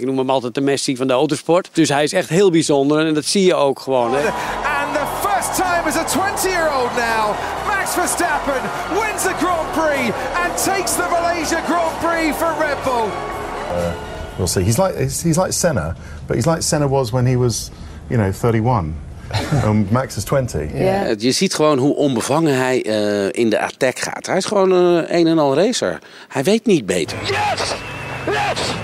[0.00, 1.68] Ik noem hem altijd de Messi van de autosport.
[1.72, 4.14] Dus hij is echt heel bijzonder en dat zie je ook gewoon.
[4.14, 4.26] Hè.
[4.26, 7.34] And the first time as a 20-year-old now,
[7.66, 8.60] Max Verstappen
[8.92, 13.08] wins the Grand Prix and takes the Malaysia Grand Prix for Red Bull.
[14.36, 14.64] We'll see.
[14.64, 15.94] He's like he's, he's like Senna,
[16.26, 17.70] but he's like Senna was when he was,
[18.08, 18.94] you know, 31.
[19.64, 20.72] and Max is 20.
[20.74, 24.26] Ja, je ziet gewoon hoe onbevangen hij eh, in de attack gaat.
[24.26, 25.98] Hij is gewoon eh, een en al racer.
[26.28, 27.18] Hij weet niet beter.
[27.22, 27.74] Yes!
[28.26, 28.79] Yes!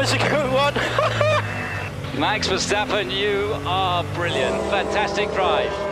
[0.00, 0.72] Was a good one.
[2.18, 4.58] Max Verstappen, you are brilliant.
[4.70, 5.89] Fantastic drive.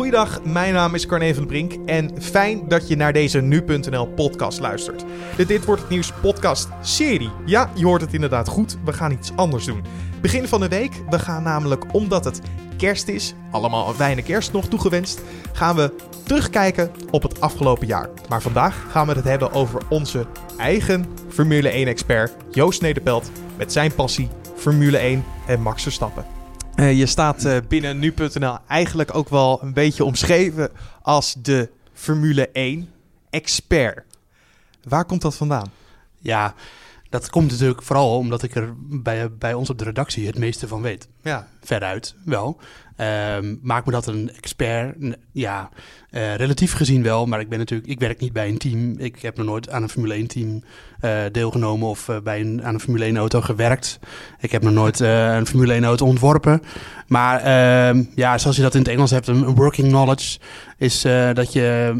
[0.00, 4.60] Goeiedag, mijn naam is Carne van Brink en fijn dat je naar deze Nu.nl podcast
[4.60, 5.04] luistert.
[5.46, 7.30] Dit Wordt Het Nieuws podcast serie.
[7.46, 9.84] Ja, je hoort het inderdaad goed, we gaan iets anders doen.
[10.20, 12.40] Begin van de week, we gaan namelijk omdat het
[12.76, 15.22] kerst is, allemaal een fijne kerst nog toegewenst,
[15.52, 15.94] gaan we
[16.24, 18.08] terugkijken op het afgelopen jaar.
[18.28, 20.26] Maar vandaag gaan we het hebben over onze
[20.58, 26.39] eigen Formule 1-expert Joost Nederpelt met zijn passie Formule 1 en Max Verstappen.
[26.74, 30.70] Eh, je staat eh, binnen nu.nl eigenlijk ook wel een beetje omschreven
[31.02, 32.90] als de Formule 1
[33.30, 34.04] expert.
[34.82, 35.72] Waar komt dat vandaan?
[36.18, 36.54] Ja,
[37.10, 40.68] dat komt natuurlijk vooral omdat ik er bij, bij ons op de redactie het meeste
[40.68, 41.08] van weet.
[41.22, 42.60] Ja, Veruit wel.
[42.96, 44.96] Ehm maakt me dat een expert?
[45.32, 45.70] Ja,
[46.10, 47.26] eh, relatief gezien wel.
[47.26, 48.98] Maar ik ben natuurlijk, ik werk niet bij een team.
[48.98, 50.64] Ik heb nog nooit aan een Formule 1 team
[51.00, 53.98] eh, deelgenomen of eh, bij een, aan een Formule 1 auto gewerkt.
[54.40, 56.62] Ik heb nog nooit een Formule 1 auto ontworpen.
[57.06, 60.38] Maar ehm, ja, zoals je dat in het Engels hebt, een working knowledge
[60.76, 61.02] is
[61.34, 61.94] dat je,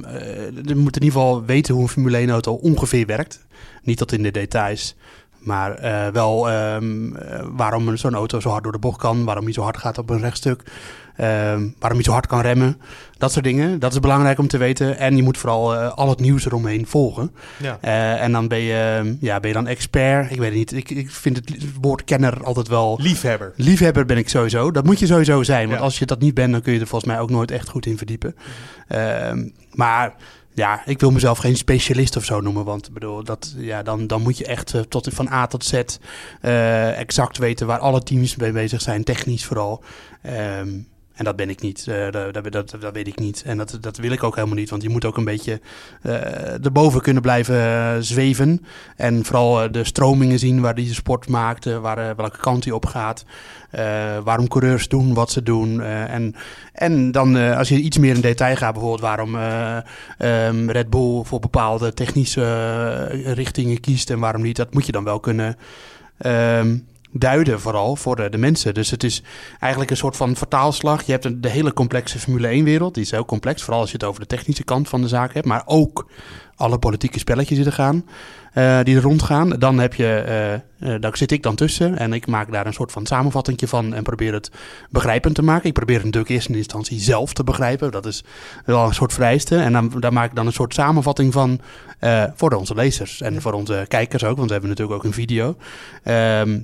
[0.65, 3.47] je moet in ieder geval weten hoe een Formule 1 auto ongeveer werkt.
[3.83, 4.97] Niet tot in de details.
[5.39, 6.77] Maar eh, wel eh,
[7.53, 9.25] waarom zo'n auto zo hard door de bocht kan.
[9.25, 10.63] Waarom hij zo hard gaat op een rechtstuk.
[11.17, 12.81] ehm, waarom hij zo hard kan remmen.
[13.19, 13.79] Dat soort dingen.
[13.79, 14.99] Dat is belangrijk om te weten.
[14.99, 17.33] En je moet vooral eh, al het nieuws eromheen volgen.
[17.59, 17.79] ja.
[17.81, 20.31] Eh, en dan ben je, ja, ben je dan expert.
[20.31, 20.73] Ik weet het niet.
[20.73, 22.99] Ik, ik vind het woord kenner altijd wel...
[23.03, 23.53] liefhebber.
[23.57, 24.71] Liefhebber ben ik sowieso.
[24.71, 25.67] Dat moet je sowieso zijn.
[25.67, 25.85] Want Ja.
[25.85, 27.87] als je dat niet bent, dan kun je er volgens mij ook nooit echt goed
[27.87, 28.37] in verdiepen.
[28.89, 30.15] Ehm, maar
[30.55, 32.65] ja, ik wil mezelf geen specialist of zo noemen.
[32.65, 35.83] Want bedoel, dat, ja, dan, dan moet je echt eh, tot, van A tot Z
[36.41, 39.05] eh, exact weten waar alle teams mee bezig zijn.
[39.05, 39.85] Technisch vooral.
[40.23, 40.69] Ehm,
[41.21, 41.87] en dat ben ik niet.
[41.89, 43.43] Eh, dat, dat, dat, weet ik niet.
[43.47, 44.71] En dat, dat wil ik ook helemaal niet.
[44.71, 45.61] Want je moet ook een beetje
[46.03, 48.65] eh erboven kunnen blijven eh, zweven.
[48.97, 51.65] En vooral de stromingen zien waar deze sport maakt.
[51.65, 53.25] waar, welke kant hij op gaat.
[54.25, 55.81] waarom coureurs doen wat ze doen.
[55.83, 56.35] en,
[56.73, 58.73] en dan als je iets meer in detail gaat.
[58.73, 59.77] Bijvoorbeeld waarom eh,
[60.19, 63.05] ehm, Red Bull voor bepaalde technische
[63.35, 64.11] richtingen kiest.
[64.11, 64.57] En waarom niet.
[64.57, 65.57] Dat moet je dan wel kunnen...
[66.19, 66.77] ehm,
[67.13, 68.75] duiden vooral voor de, de mensen.
[68.75, 69.23] Dus het is
[69.61, 71.03] eigenlijk een soort van vertaalslag.
[71.03, 72.95] Je hebt een, de hele complexe Formule 1-wereld.
[72.95, 75.35] Die is heel complex, vooral als je het over de technische kant van de zaak
[75.35, 75.47] hebt.
[75.47, 76.07] Maar ook
[76.61, 78.07] alle politieke spelletjes die er gaan,
[78.53, 79.49] eh, die er rondgaan.
[79.49, 82.73] Dan heb je, eh, eh, daar zit ik dan tussen en ik maak daar een
[82.73, 84.51] soort van samenvatting van en probeer het
[84.91, 85.69] begrijpend te maken.
[85.69, 87.91] Ik probeer het natuurlijk eerst in instantie zelf te begrijpen.
[87.91, 88.25] Dat is
[88.65, 89.57] wel een soort vereiste.
[89.57, 91.61] En dan, daar maak ik dan een soort samenvatting van
[92.35, 95.57] voor onze lezers en voor onze kijkers ook, want we hebben natuurlijk ook een video.
[96.03, 96.59] Ehm,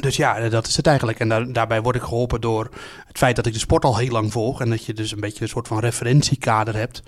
[0.00, 1.18] dus ja, dat is het eigenlijk.
[1.20, 2.68] En daar, daarbij word ik geholpen door
[3.06, 4.60] het feit dat ik de sport al heel lang volg.
[4.60, 7.02] En dat je dus een beetje een soort van referentiekader hebt.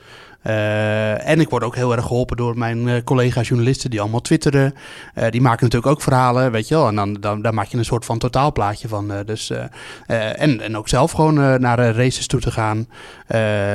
[0.45, 4.75] Eh, en ik word ook heel erg geholpen door mijn eh, collega-journalisten die allemaal twitteren.
[5.15, 6.89] Eh, die maken natuurlijk ook verhalen, weet je wel.
[6.89, 9.13] En dan, dan, daar maak je een soort van totaalplaatje van.
[9.27, 9.53] dus,
[10.07, 12.89] en, en ook zelf gewoon naar races toe te gaan.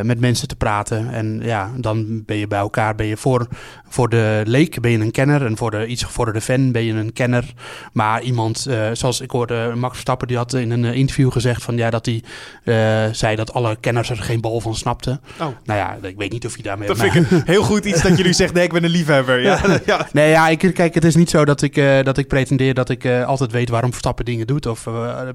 [0.03, 1.13] met mensen te praten.
[1.13, 2.95] En ja, dan ben je bij elkaar.
[2.95, 3.47] Ben je voor,
[3.87, 5.45] voor de leek ben je een kenner.
[5.45, 7.53] En voor de iets gevorderde fan ben je een kenner.
[7.93, 8.67] Maar iemand,
[8.99, 12.05] zoals ik hoorde, Max Verstappen, die had in een eh, interview gezegd van ja, dat
[12.05, 12.23] hij
[12.63, 15.21] eh, zei dat alle kenners er geen bal van snapten.
[15.39, 15.47] Oh.
[15.63, 16.87] Nou ja, ik weet niet of hij daarmee.
[16.87, 19.41] Dat maar- vind ik heel goed iets dat jullie zegt, nee, ik ben een liefhebber.
[19.41, 20.07] Ja, ja.
[20.11, 22.89] Nee, ja, ik, kijk, het is niet zo dat ik, eh, dat ik pretendeer dat
[22.89, 24.65] ik altijd weet waarom Verstappen dingen doet.
[24.65, 24.87] Of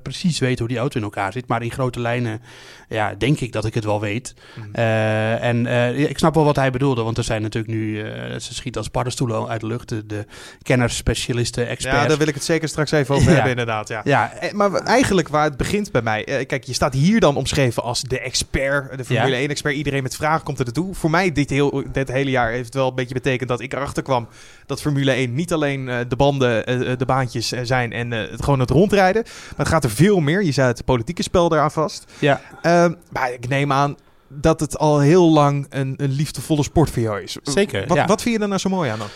[0.03, 1.49] precies weet hoe die auto in elkaar zit.
[1.49, 2.41] Maar in grote lijnen,
[2.89, 4.35] ja, denk ik dat ik het wel weet.
[4.73, 5.67] Eh, en
[5.97, 7.03] ik snap wel wat hij bedoelde.
[7.03, 7.97] Want er zijn natuurlijk nu,
[8.39, 9.89] ze schieten als paddenstoelen uit de lucht.
[9.89, 10.27] De, de
[10.63, 12.03] kenners, specialisten, experts.
[12.03, 13.89] Ja, daar wil ik het zeker straks even over hebben, inderdaad.
[13.89, 14.01] Ja.
[14.05, 16.25] Ja, Eh, Maar eigenlijk waar het begint bij mij.
[16.25, 19.43] eh, Kijk, je staat hier dan omschreven als de expert, de Formule Ja.
[19.49, 19.75] 1-expert.
[19.75, 20.95] Iedereen met vragen komt er naartoe.
[20.95, 24.03] Voor mij dit, heel, dit hele jaar heeft wel een beetje betekend dat ik erachter
[24.03, 24.29] kwam
[24.67, 26.65] dat Formule 1 niet alleen eh, de banden,
[26.99, 29.23] de baantjes zijn en eh, het, gewoon het rondrijden.
[29.25, 30.43] Maar het gaat er veel meer.
[30.43, 32.12] Je zei het politieke spel eraan vast.
[32.19, 32.41] ja.
[32.62, 33.97] Ehm, maar ik neem aan
[34.41, 37.37] dat het al heel lang een, een liefdevolle sport voor jou is.
[37.43, 38.07] Zeker, Wat, ja.
[38.07, 39.09] wat vind je er nou zo mooi aan dan?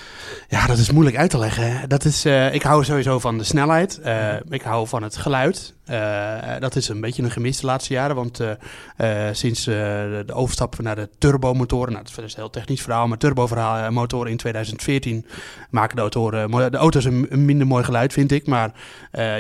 [0.49, 1.89] Ja, dat is moeilijk uit te leggen.
[1.89, 3.99] Dat is, eh, ik hou sowieso van de snelheid.
[4.01, 5.75] Eh, ik hou van het geluid.
[5.91, 8.17] Uh, dat is een beetje een gemist de laatste jaren.
[8.17, 8.51] Want uh,
[8.99, 13.19] uh, sinds de overstap naar de turbomotoren, nou, dat is een heel technisch verhaal, maar
[13.19, 15.27] turbomotoren in 2014
[15.71, 18.47] maken de, autoren, de auto's een, een, minder mooi geluid, vind ik.
[18.47, 18.73] Maar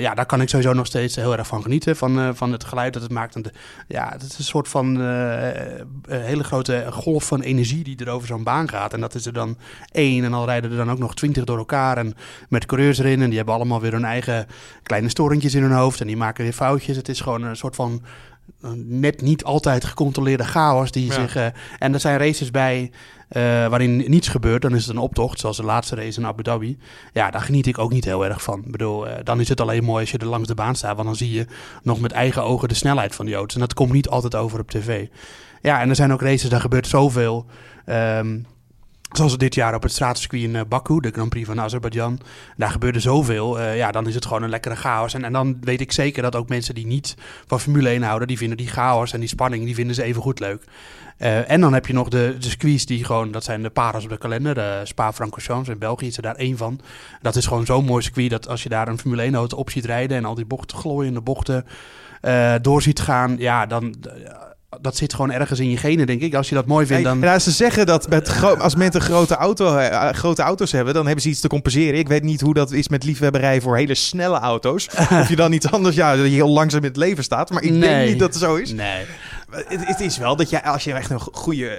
[0.00, 2.92] ja, daar kan ik sowieso nog steeds heel erg van genieten, van, van het geluid
[2.92, 3.34] dat het maakt.
[3.34, 3.52] En de,
[3.88, 4.96] ja, het is een soort van
[6.08, 8.92] hele grote golf van energie die er over zo'n baan gaat.
[8.92, 9.56] En dat is er dan
[9.92, 12.14] één en al rijden er dan ook nog twintig door elkaar en
[12.48, 13.22] met coureurs erin.
[13.22, 14.46] En die hebben allemaal weer hun eigen
[14.82, 16.96] kleine storentjes in hun hoofd en die maken weer foutjes.
[16.96, 18.02] Het is gewoon een soort van
[18.84, 21.36] net niet altijd gecontroleerde chaos die zich.
[21.36, 21.46] Uh,
[21.78, 22.90] en er zijn races bij
[23.30, 24.62] uh, waarin niets gebeurt.
[24.62, 26.78] Dan is het een optocht, zoals de laatste race in Abu Dhabi.
[27.12, 28.62] Ja, daar geniet ik ook niet heel erg van.
[28.64, 30.94] Ik bedoel, uh, dan is het alleen mooi als je er langs de baan staat.
[30.94, 31.46] Want dan zie je
[31.82, 33.54] nog met eigen ogen de snelheid van die auto's.
[33.54, 35.06] En dat komt niet altijd over op tv.
[35.60, 37.46] Ja, en er zijn ook races, daar gebeurt zoveel.
[37.86, 38.46] Um,
[39.12, 42.20] Zoals dit jaar op het straatcircuit in uh, Baku, de Grand Prix van Azerbeidzjan.
[42.56, 43.58] Daar gebeurde zoveel.
[43.58, 45.14] Uh, ja, dan is het gewoon een lekkere chaos.
[45.14, 47.16] En, en dan weet ik zeker dat ook mensen die niet
[47.46, 50.22] van Formule 1 houden, die vinden die chaos en die spanning, die vinden ze even
[50.22, 50.64] goed leuk.
[51.18, 54.04] Uh, en dan heb je nog de, de circuits die gewoon, dat zijn de paras
[54.04, 54.54] op de kalender.
[54.54, 56.80] De Spa-Francorchamps in België is er daar één van.
[57.22, 59.70] Dat is gewoon zo'n mooi circuit dat als je daar een Formule 1 auto op
[59.70, 61.66] ziet rijden en al die bochten, glooiende bochten
[62.62, 63.94] door ziet gaan, ja, dan
[64.80, 66.34] dat zit gewoon ergens in je genen, denk ik.
[66.34, 67.20] Als je dat mooi vindt, dan...
[67.20, 71.22] Ja, ze zeggen dat met als mensen grote, auto, uh, grote auto's hebben, dan hebben
[71.22, 71.98] ze iets te compenseren.
[71.98, 74.88] Ik weet niet hoe dat is met liefhebberij voor hele snelle auto's.
[75.20, 77.50] of je dan iets anders, ja, dat je heel langzaam in het leven staat.
[77.50, 77.80] Maar ik nee.
[77.80, 78.72] denk niet dat het zo is.
[78.72, 79.04] Nee.
[79.50, 81.78] Het, het, is wel dat je, als je echt een goede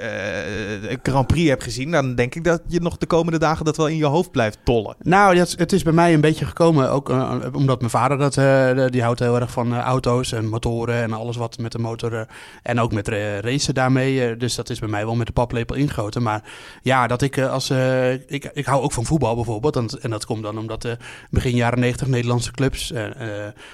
[0.89, 3.77] uh, Grand Prix hebt gezien, dan denk ik dat je nog de komende dagen dat
[3.77, 4.95] wel in je hoofd blijft tollen.
[4.99, 8.85] Nou, het is bij mij een beetje gekomen, ook uh, omdat mijn vader dat, uh,
[8.87, 12.27] die houdt heel erg van auto's en motoren en alles wat met de motor
[12.63, 13.07] en ook met
[13.41, 14.37] racen daarmee.
[14.37, 16.23] dus dat is bij mij wel met de paplepel ingegoten.
[16.23, 16.43] Maar
[16.81, 17.69] ja, dat ik als
[18.27, 20.97] ik, ik hou ook van voetbal bijvoorbeeld, en, en dat komt dan omdat
[21.29, 22.93] begin jaren 90 Nederlandse clubs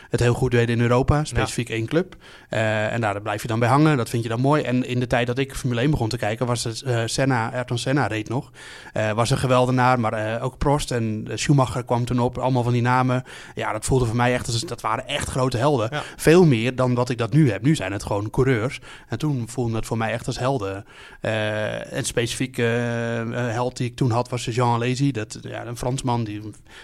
[0.10, 1.74] het heel goed deden in Europa, specifiek ja.
[1.74, 2.16] één club.
[2.50, 3.85] en daar blijf je dan bij hangen.
[3.94, 4.64] Dat vind je dan mooi.
[4.64, 7.52] En in de tijd dat ik Formule 1 begon te kijken, was het uh, Senna,
[7.54, 8.52] Ayrton Senna reed nog.
[8.94, 12.38] Uh, was een geweldenaar, maar uh, ook Prost en Schumacher kwam toen op.
[12.38, 13.24] Allemaal van die namen.
[13.56, 15.88] Ja, dat voelde voor mij echt als dat waren echt grote helden.
[15.92, 16.04] Ja.
[16.16, 17.62] Veel meer dan wat ik dat nu heb.
[17.62, 18.80] Nu zijn het gewoon coureurs.
[19.08, 20.86] En toen voelde het voor mij echt als helden.
[21.22, 25.12] en specifiek held die ik toen had was Jean Alesi.
[25.12, 26.24] Dat, ja, een Fransman.
[26.24, 26.42] Die,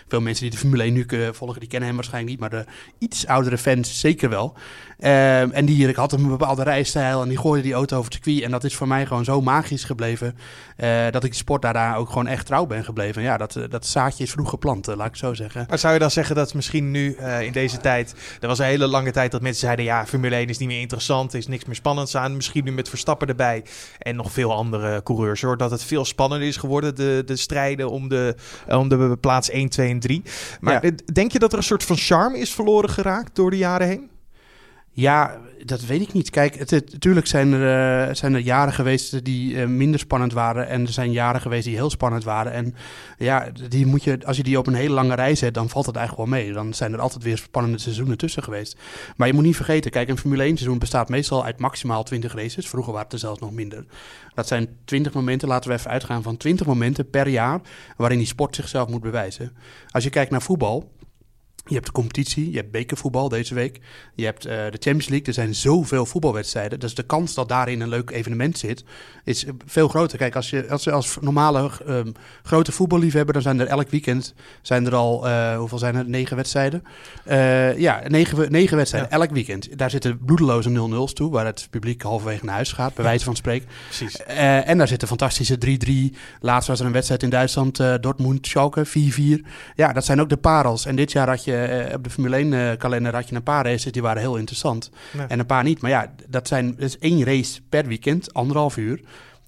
[0.07, 2.39] veel mensen die de Formule 1 nu volgen, die kennen hem waarschijnlijk niet.
[2.39, 4.57] Maar de iets oudere fans zeker wel.
[5.01, 8.44] En die ik had een bepaalde reis en die gooide die auto over het circuit.
[8.44, 10.38] En dat is voor mij gewoon zo magisch gebleven.
[10.77, 13.21] Uh, dat ik de sport daarna ook gewoon echt trouw ben gebleven.
[13.21, 15.65] Ja, dat, dat zaadje is vroeg geplant, laat ik zo zeggen.
[15.69, 18.15] Maar zou je dan zeggen dat misschien nu uh, in deze tijd...
[18.39, 19.86] Er was een hele lange tijd dat mensen zeiden...
[19.86, 22.36] Ja, Formule 1 is niet meer interessant, er is niks meer spannends aan.
[22.36, 23.63] Misschien nu met Verstappen erbij
[24.00, 25.42] en nog veel andere coureurs.
[25.42, 28.36] Hoor, dat het veel spannender is geworden, de, de strijden om de,
[28.68, 30.24] om de plaats 1, 2 en 3.
[30.59, 30.92] Maar ja.
[31.13, 34.11] denk je dat er een soort van charme is verloren geraakt door de jaren heen?
[34.94, 36.30] Ja, dat weet ik niet.
[36.30, 40.68] Kijk, het, natuurlijk zijn er, uh, zijn er jaren geweest die uh, minder spannend waren.
[40.68, 42.52] En er zijn jaren geweest die heel spannend waren.
[42.52, 42.76] En
[43.18, 45.86] ja, die moet je, als je die op een hele lange rij zet, dan valt
[45.86, 46.54] het eigenlijk wel mee.
[46.54, 48.78] Dan zijn er altijd weer spannende seizoenen tussen geweest.
[49.16, 52.34] Maar je moet niet vergeten, kijk, een Formule 1 seizoen bestaat meestal uit maximaal 20
[52.34, 52.70] races.
[52.70, 53.86] Vroeger waren het er zelfs nog minder.
[54.34, 57.62] Dat zijn 20 momenten, laten we even uitgaan van 20 momenten per jaar
[57.98, 59.52] waarin die sport zichzelf moet bewijzen.
[59.90, 60.92] Als je kijkt naar voetbal,
[61.66, 63.80] je hebt de competitie, je hebt bekervoetbal deze week.
[64.16, 65.28] Je hebt uh, de Champions League.
[65.28, 66.80] Er zijn zoveel voetbalwedstrijden.
[66.80, 68.84] Dus de kans dat daarin een leuk evenement zit,
[69.24, 70.18] is veel groter.
[70.18, 72.13] Kijk, als je als, als normale um,
[72.44, 76.10] grote voetballiefhebber, dan zijn er elk weekend zijn er al, uh, hoeveel zijn er?
[76.10, 76.84] Negen wedstrijden.
[77.28, 79.18] Uh, ja, negen, negen wedstrijden, ja.
[79.18, 79.78] elk weekend.
[79.78, 83.35] Daar zitten bloedeloze 0-0's toe, waar het publiek halverwege naar huis gaat, bij wijze van
[83.35, 83.68] spreken.
[83.85, 84.24] Precies.
[84.26, 85.57] en daar zitten fantastische
[86.12, 86.16] 3-3.
[86.40, 88.92] Laatst was er een wedstrijd in Duitsland, Dortmund, Schalke, 4-4.
[89.76, 90.85] Ja, dat zijn ook de parels.
[90.85, 93.44] En dit jaar had je uh, op de Formule 1 uh, kalender had je een
[93.44, 94.90] paar races die waren heel interessant.
[95.28, 95.81] En een paar niet.
[95.81, 99.02] Maar ja, dat, zijn, dat is één race per weekend, anderhalf uur.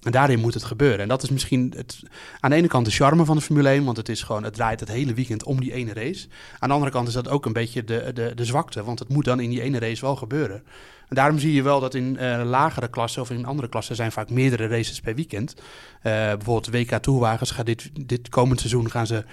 [0.04, 0.98] En daarin moet het gebeuren.
[0.98, 2.02] En dat is misschien het,
[2.40, 4.54] aan de ene kant de charme van de Formule 1, want het is gewoon, het
[4.54, 6.28] draait het hele weekend om die ene race.
[6.58, 9.08] Aan de andere kant is dat ook een beetje de, de, de zwakte, want het
[9.08, 10.62] moet dan in die ene race wel gebeuren.
[11.08, 14.12] En daarom zie je wel dat in uh, lagere klassen of in andere klassen zijn
[14.12, 15.54] vaak meerdere races per weekend.
[15.56, 15.62] Uh,
[16.02, 19.24] bijvoorbeeld WK Tourwagens gaat dit, dit komend seizoen gaan ze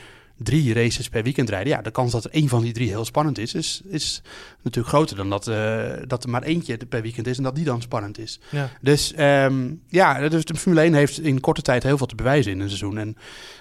[0.44, 1.74] drie races per weekend rijden.
[1.74, 4.22] Ja, de kans dat er één van die drie heel spannend is, is, is
[4.62, 7.66] natuurlijk groter dan dat, uh, dat er maar eentje per weekend is en dat die
[7.66, 8.40] dan spannend is.
[8.50, 8.70] Ja.
[8.82, 12.52] Dus um, ja, dus de Formule 1 heeft in korte tijd heel veel te bewijzen
[12.52, 12.98] in een seizoen.
[12.98, 13.18] En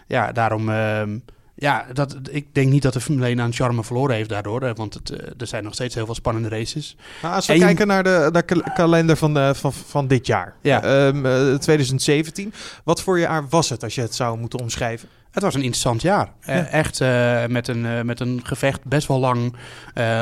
[0.06, 0.68] ja, daarom.
[0.68, 1.22] Um,
[1.54, 4.74] ja, dat, ik denk niet dat de Formule 1 aan charme verloren heeft daardoor.
[4.74, 6.96] Want het, uh, er zijn nog steeds heel veel spannende races.
[7.22, 7.92] Nou, als we en kijken je...
[7.92, 10.54] naar de, de kalender van, de, van, van dit jaar.
[10.62, 11.06] Ja.
[11.06, 12.52] Um, uh, 2017.
[12.84, 15.08] Wat voor jaar was het als je het zou moeten omschrijven?
[15.30, 16.32] Het was een interessant jaar.
[16.40, 19.54] Eh, echt eh, met, een, eh, met een gevecht best wel lang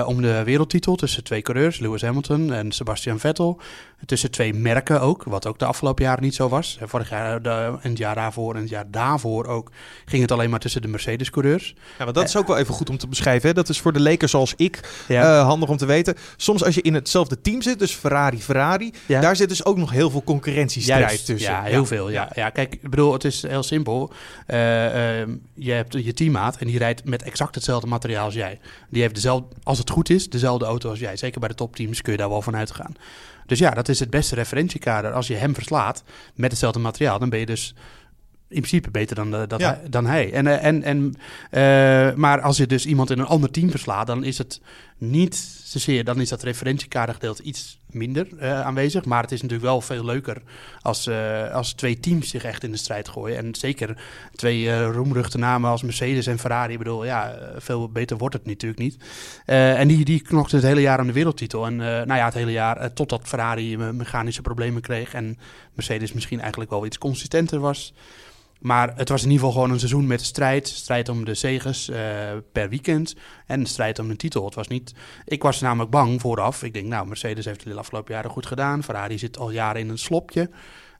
[0.06, 3.60] om de wereldtitel tussen twee coureurs, Lewis Hamilton en Sebastian Vettel.
[4.06, 6.78] Tussen twee merken ook, wat ook de afgelopen jaren niet zo was.
[6.82, 7.50] Vorig jaar de,
[7.82, 9.70] en het jaar daarvoor en het jaar daarvoor ook
[10.04, 11.74] ging het alleen maar tussen de Mercedes-coureurs.
[11.98, 13.48] Ja, want dat is ook wel even goed om te beschrijven.
[13.48, 13.54] Hè?
[13.54, 15.42] Dat is voor de lekers zoals ik Ja.
[15.42, 16.14] handig om te weten.
[16.36, 19.20] Soms als je in hetzelfde team zit, dus Ferrari, Ferrari, Ja.
[19.20, 21.52] daar zit dus ook nog heel veel concurrentiestrijd Juist, tussen.
[21.52, 22.10] Ja, heel veel.
[22.10, 22.30] Ja.
[22.34, 22.50] Ja.
[22.50, 24.12] kijk, ik bedoel, het is heel simpel.
[24.98, 28.58] Eh, ehm, je hebt je teammaat en die rijdt met exact hetzelfde materiaal als jij.
[28.90, 31.16] Die heeft dezelfde, als het goed is, dezelfde auto als jij.
[31.16, 32.94] Zeker bij de topteams kun je daar wel van uitgaan.
[33.46, 35.12] Dus ja, dat is het beste referentiekader.
[35.12, 36.02] Als je hem verslaat
[36.34, 37.74] met hetzelfde materiaal, dan ben je dus
[38.48, 39.78] in principe beter dan, eh, dat Ja.
[39.80, 40.32] hij, dan hij.
[40.32, 41.14] En, eh, en, en,
[41.50, 44.60] eh, maar als je dus iemand in een ander team verslaat, dan is het
[44.98, 45.34] niet
[45.70, 49.04] zozeer, dan is dat referentiekadergedeelte iets minder eh, aanwezig.
[49.04, 50.42] Maar het is natuurlijk wel veel leuker
[50.80, 53.36] als, eh, als twee teams zich echt in de strijd gooien.
[53.36, 54.02] En zeker
[54.34, 56.72] twee eh roemruchte namen als Mercedes en Ferrari.
[56.72, 58.96] Ik bedoel, ja, veel beter wordt het natuurlijk niet.
[59.44, 60.22] En die, die
[60.52, 61.66] het hele jaar aan de wereldtitel.
[61.66, 65.14] En nou ja, het hele jaar totdat Ferrari mechanische problemen kreeg.
[65.14, 65.38] En
[65.74, 67.94] Mercedes misschien eigenlijk wel iets consistenter was.
[68.58, 70.68] Maar het was in ieder geval gewoon een seizoen met strijd.
[70.68, 72.00] Strijd om de zegens eh,
[72.52, 73.16] per weekend.
[73.46, 74.44] En strijd om de titel.
[74.44, 74.94] Het was niet...
[75.24, 76.62] Ik was namelijk bang vooraf.
[76.62, 78.82] Ik denk, nou, Mercedes heeft het de afgelopen jaren goed gedaan.
[78.82, 80.50] Ferrari zit al jaren in een slopje.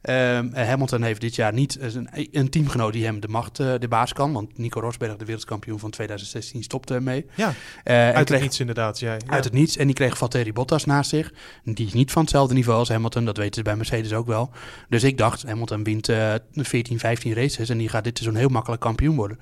[0.03, 3.61] Ehm, eh, Hamilton heeft dit jaar niet eh, een, een teamgenoot die hem de macht,
[3.61, 4.33] eh, de baas kan.
[4.33, 7.27] Want Nico Rosberg, de wereldkampioen van 2016, stopte ermee.
[7.35, 7.53] Ja,
[7.85, 8.99] Eh, uit kreeg- het niets inderdaad.
[8.99, 9.17] Ja.
[9.27, 9.77] uit het niets.
[9.77, 11.33] En die kreeg Valtteri Bottas naast zich.
[11.65, 13.25] Die is niet van hetzelfde niveau als Hamilton.
[13.25, 14.51] Dat weten ze bij Mercedes ook wel.
[14.89, 17.69] Dus ik dacht, Hamilton wint eh 14, 15 races.
[17.69, 19.39] En die gaat dit seizoen heel makkelijk kampioen worden.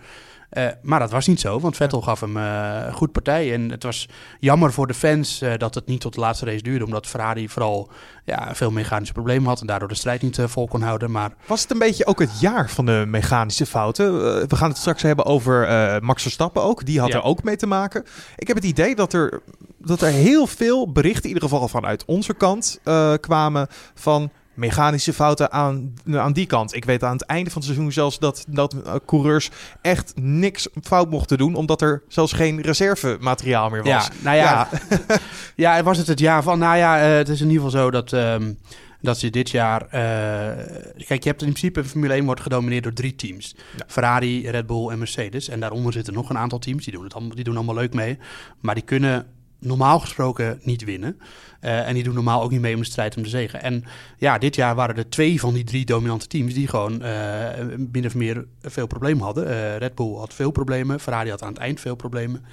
[0.51, 3.53] Eh, maar dat was niet zo, want Vettel gaf hem een goed partij.
[3.53, 4.09] En het was
[4.41, 6.85] jammer voor de fans eh, dat het niet tot de laatste race duurde.
[6.85, 7.91] Omdat Ferrari vooral
[8.25, 9.61] ja, veel mechanische problemen had.
[9.61, 11.11] En daardoor de strijd niet vol kon houden.
[11.11, 14.13] Maar Was het een beetje ook het jaar van de mechanische fouten?
[14.49, 16.85] We gaan het straks hebben over eh, Max Verstappen ook.
[16.87, 17.15] Die had Ja.
[17.17, 18.05] er ook mee te maken.
[18.37, 19.43] Ik heb het idee dat er,
[19.79, 25.13] dat er heel veel berichten, in ieder geval vanuit onze kant, eh, kwamen van mechanische
[25.13, 26.75] fouten aan, aan die kant.
[26.75, 29.51] Ik weet aan het einde van het seizoen zelfs dat, dat eh, coureurs
[29.83, 34.07] echt niks fout mochten doen, omdat er zelfs geen reservemateriaal meer was.
[34.07, 34.69] Ja, nou ja,
[35.57, 35.83] ja.
[35.89, 36.59] was het het jaar van?
[36.59, 38.53] Nou ja, eh, het is in ieder geval zo dat, ehm,
[39.01, 39.83] dat je dit jaar...
[39.83, 43.57] eh, kijk, je hebt in principe, Formule 1 wordt gedomineerd door drie teams.
[43.87, 45.49] Ferrari, Red Bull en Mercedes.
[45.49, 47.95] En daaronder zitten nog een aantal teams, die doen, het allemaal, die doen allemaal leuk
[47.95, 48.19] mee.
[48.61, 49.27] Maar die kunnen
[49.67, 51.19] normaal gesproken niet winnen.
[51.61, 53.63] Eh, en die doen normaal ook niet mee om de strijd om de zegen.
[53.63, 53.85] En
[54.19, 57.49] ja, dit jaar waren er twee van die drie dominante teams die gewoon eh
[57.93, 59.49] min of meer veel problemen hadden.
[59.49, 62.45] Eh, Red Bull had veel problemen, Ferrari had aan het eind veel problemen.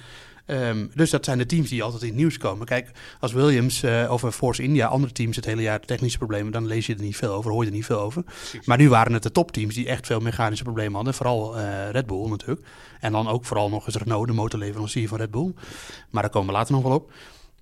[0.46, 2.66] Ehm, dus dat zijn de teams die altijd in het nieuws komen.
[2.66, 6.66] Kijk, als Williams eh of Force India, andere teams het hele jaar technische problemen, dan
[6.66, 8.24] lees je er niet veel over, hoor je er niet veel over.
[8.64, 11.14] Maar nu waren het de topteams die echt veel mechanische problemen hadden.
[11.14, 12.66] Vooral eh, Red Bull natuurlijk.
[13.00, 15.52] En dan ook vooral nog eens Renault, de motorleverancier van Red Bull.
[16.10, 17.12] Maar daar komen we later nog wel op.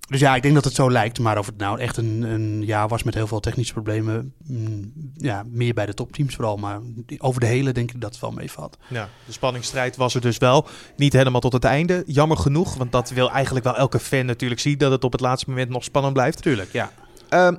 [0.09, 1.19] Dus ja, ik denk dat het zo lijkt.
[1.19, 4.33] Maar of het nou echt een, een jaar was met heel veel technische problemen.
[4.47, 6.57] mm, ja, meer bij de topteams vooral.
[6.57, 6.79] Maar
[7.17, 8.77] over de hele denk ik dat het wel meevalt.
[8.87, 10.67] Ja, de spanningsstrijd was er dus wel.
[10.95, 12.03] Niet helemaal tot het einde.
[12.05, 14.77] Jammer genoeg, want dat wil eigenlijk wel elke fan natuurlijk zien.
[14.77, 16.41] Dat het op het laatste moment nog spannend blijft.
[16.41, 16.91] Tuurlijk, ja.
[17.29, 17.55] Ehm,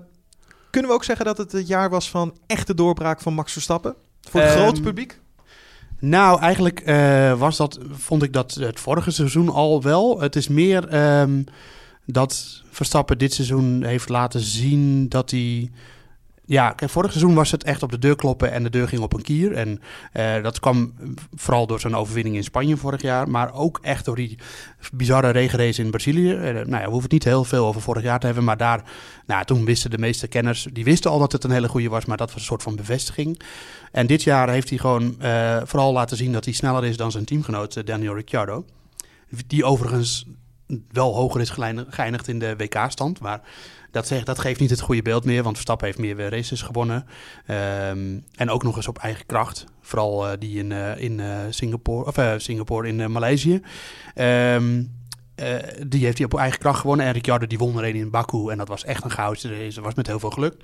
[0.70, 3.94] kunnen we ook zeggen dat het het jaar was van echte doorbraak van Max Verstappen?
[4.30, 5.20] Voor het Ehm, grote publiek?
[5.98, 10.20] Nou, eigenlijk eh, was dat, vond ik dat het vorige seizoen al wel.
[10.20, 11.42] Het is meer ehm,
[12.06, 15.70] dat Verstappen dit seizoen heeft laten zien dat hij.
[16.46, 19.02] Ja, kijk, vorig seizoen was het echt op de deur kloppen en de deur ging
[19.02, 19.52] op een kier.
[19.52, 19.80] En
[20.12, 20.94] eh, dat kwam
[21.34, 23.30] vooral door zijn overwinning in Spanje vorig jaar.
[23.30, 24.38] Maar ook echt door die
[24.92, 26.32] bizarre regenrace in Brazilië.
[26.32, 28.44] Eh, nou ja, we hoeven het niet heel veel over vorig jaar te hebben.
[28.44, 28.82] Maar daar,
[29.26, 32.04] nou, toen wisten de meeste kenners, die wisten al dat het een hele goede was.
[32.04, 33.40] Maar dat was een soort van bevestiging.
[33.92, 37.10] En dit jaar heeft hij gewoon eh, vooral laten zien dat hij sneller is dan
[37.10, 38.64] zijn teamgenoot Daniel Ricciardo.
[39.46, 40.26] Die overigens
[40.90, 41.50] wel hoger is
[41.88, 43.20] geëindigd in de WK-stand.
[43.20, 43.40] Maar
[43.90, 47.06] dat, dat geeft niet het goede beeld meer, want Verstappen heeft meer races gewonnen.
[47.46, 49.64] Ehm, en ook nog eens op eigen kracht.
[49.80, 53.62] Vooral eh, die in, eh, in eh, Singapore, of eh, Singapore in eh, Maleisië.
[54.14, 54.82] Ehm,
[55.34, 55.54] eh,
[55.86, 57.06] die heeft hij op eigen kracht gewonnen.
[57.06, 58.50] En Ricciardo die won er een in Baku.
[58.50, 59.48] En dat was echt een goudse.
[59.74, 60.54] Dat was met heel veel geluk.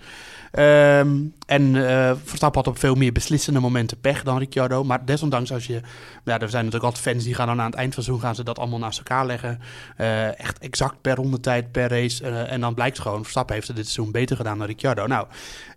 [0.51, 4.85] Ehm, en eh, Verstappen had op veel meer beslissende momenten pech dan Ricciardo.
[4.85, 5.81] Maar desondanks, als je.
[6.25, 8.35] Ja, er zijn natuurlijk altijd fans die gaan dan aan het eind van seizoen gaan
[8.35, 9.61] ze dat allemaal naast elkaar leggen.
[9.97, 12.29] Eh, echt exact per rondetijd, per race.
[12.29, 15.07] En dan blijkt gewoon, Verstappen heeft het dit seizoen beter gedaan dan Ricciardo.
[15.07, 15.27] Nou,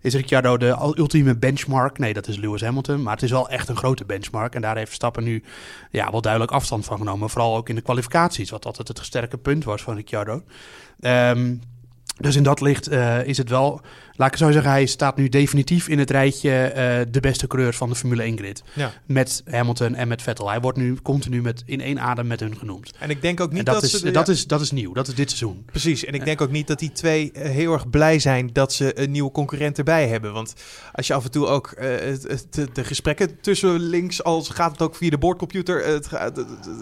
[0.00, 1.98] is Ricciardo de ultieme benchmark?
[1.98, 3.02] Nee, dat is Lewis Hamilton.
[3.02, 4.54] Maar het is wel echt een grote benchmark.
[4.54, 5.44] En daar heeft Verstappen nu
[5.90, 7.30] ja, wel duidelijk afstand van genomen.
[7.30, 10.42] Vooral ook in de kwalificaties, wat altijd het sterke punt was van Ricciardo.
[11.00, 11.54] Ehm,
[12.16, 13.80] Dus in dat licht eh, is het wel,
[14.16, 17.76] laat ik zo zeggen, hij staat nu definitief in het rijtje eh, de beste coureurs
[17.76, 18.62] van de Formule 1 grid.
[18.72, 18.92] Ja.
[19.06, 20.50] Met Hamilton en met Vettel.
[20.50, 22.92] Hij wordt nu continu met, in één adem met hun genoemd.
[22.98, 24.10] En ik denk ook niet dat, dat, is, ze...
[24.10, 25.62] dat, ja, is, dat is nieuw, dat is dit seizoen.
[25.66, 28.72] Precies, en ik denk ook niet dat die twee eh, heel erg blij zijn dat
[28.72, 30.32] ze een nieuwe concurrent erbij hebben.
[30.32, 30.54] Want
[30.92, 34.96] als je af en toe ook de, de gesprekken tussen links, als gaat het ook
[34.96, 36.10] via de boordcomputer, het,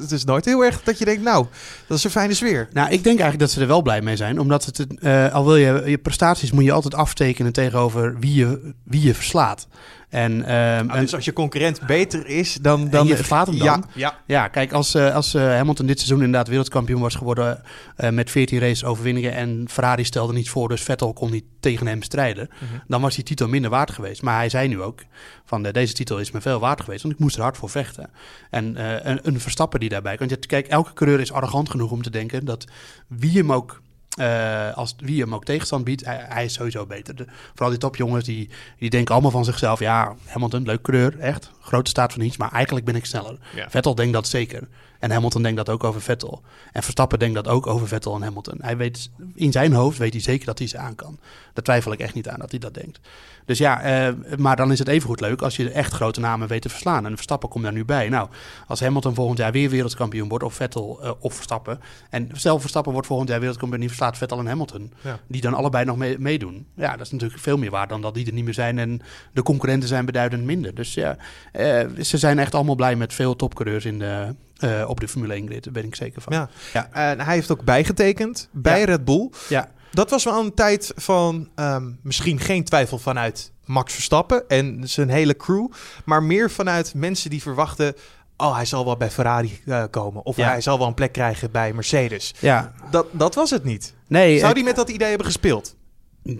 [0.01, 1.47] het, is nooit heel erg dat je denkt, nou,
[1.87, 2.69] dat is een fijne sweer.
[2.73, 4.41] Nou, ik denk eigenlijk dat ze er wel blij mee zijn.
[4.41, 4.87] Omdat het,
[5.27, 9.15] eh, al wil je je prestaties, moet je altijd aftekenen tegenover wie je, wie je
[9.15, 9.69] verslaat.
[10.09, 12.91] En, ehm, Nou, en- dus als je concurrent beter is, dan...
[12.91, 13.67] dan je verslaat hem dan.
[13.67, 14.19] Ja, ja.
[14.27, 17.63] Ja, kijk, als, eh, als eh, Hamilton dit seizoen inderdaad wereldkampioen was geworden
[18.11, 22.03] met 14 race overwinningen en Ferrari stelde niet voor, dus Vettel kon niet tegen hem
[22.03, 22.49] strijden,
[22.87, 24.23] dan was die titel minder waard geweest.
[24.23, 25.01] Maar hij zei nu ook
[25.45, 28.11] van deze titel is me veel waard geweest, want ik moest er hard voor vechten.
[28.51, 30.17] En een, een Verstappen die daarbij.
[30.19, 32.65] Want kijk, elke coureur is arrogant genoeg om te denken dat
[33.09, 33.82] wie hem ook
[34.19, 37.17] eh, als wie hem ook tegenstand biedt, hij, hij is sowieso beter.
[37.17, 39.79] De- vooral die topjongens, die, die denken allemaal van zichzelf...
[39.81, 41.51] ja, Hamilton, leuk coureur, echt.
[41.61, 43.39] Grote staat van iets, maar eigenlijk ben ik sneller.
[43.55, 43.71] Ja.
[43.71, 44.69] Vettel denkt dat zeker.
[45.03, 46.43] En Hamilton denkt dat ook over Vettel.
[46.73, 48.59] En Verstappen denkt dat ook over Vettel en Hamilton.
[48.61, 51.19] Hij weet, in zijn hoofd weet hij zeker dat hij ze aan kan.
[51.53, 53.01] Daar twijfel ik echt niet aan dat hij dat denkt.
[53.45, 56.63] Dus ja, eh, maar dan is het evengoed leuk als je echt grote namen weet
[56.63, 57.07] te verslaan.
[57.07, 58.09] En Verstappen komt daar nu bij.
[58.09, 58.29] Nou,
[58.67, 61.81] als Hamilton volgend jaar weer wereldkampioen wordt, of Vettel eh, of Verstappen.
[62.11, 64.93] En stel Verstappen wordt volgend jaar wereldkampioen en die verslaat Vettel en Hamilton.
[65.01, 65.19] Ja.
[65.27, 66.67] Die dan allebei nog mee- meedoen.
[66.75, 68.79] Ja, dat is natuurlijk veel meer waard dan dat die er niet meer zijn.
[68.79, 69.01] En
[69.33, 70.75] de concurrenten zijn beduidend minder.
[70.75, 71.17] Dus ja,
[71.53, 75.35] eh, ze zijn echt allemaal blij met veel topcoureurs in de, eh, op de Formule
[75.35, 75.65] 1 grid.
[75.65, 76.33] Daar ben ik zeker van.
[76.33, 76.49] Ja.
[76.73, 76.89] Ja.
[76.93, 78.85] En hij heeft ook bijgetekend bij Ja.
[78.85, 79.31] Red Bull.
[79.49, 79.69] ja.
[79.91, 85.09] Dat was wel een tijd van ehm, misschien geen twijfel vanuit Max Verstappen en zijn
[85.09, 85.67] hele crew,
[86.05, 87.95] maar meer vanuit mensen die verwachten.
[88.37, 90.25] Oh, hij zal wel bij Ferrari eh, komen.
[90.25, 90.49] Of Ja.
[90.49, 92.35] hij zal wel een plek krijgen bij Mercedes.
[92.39, 92.73] ja.
[92.91, 93.95] Dat, dat was het niet.
[94.07, 95.77] Nee, Zou die met dat idee hebben gespeeld?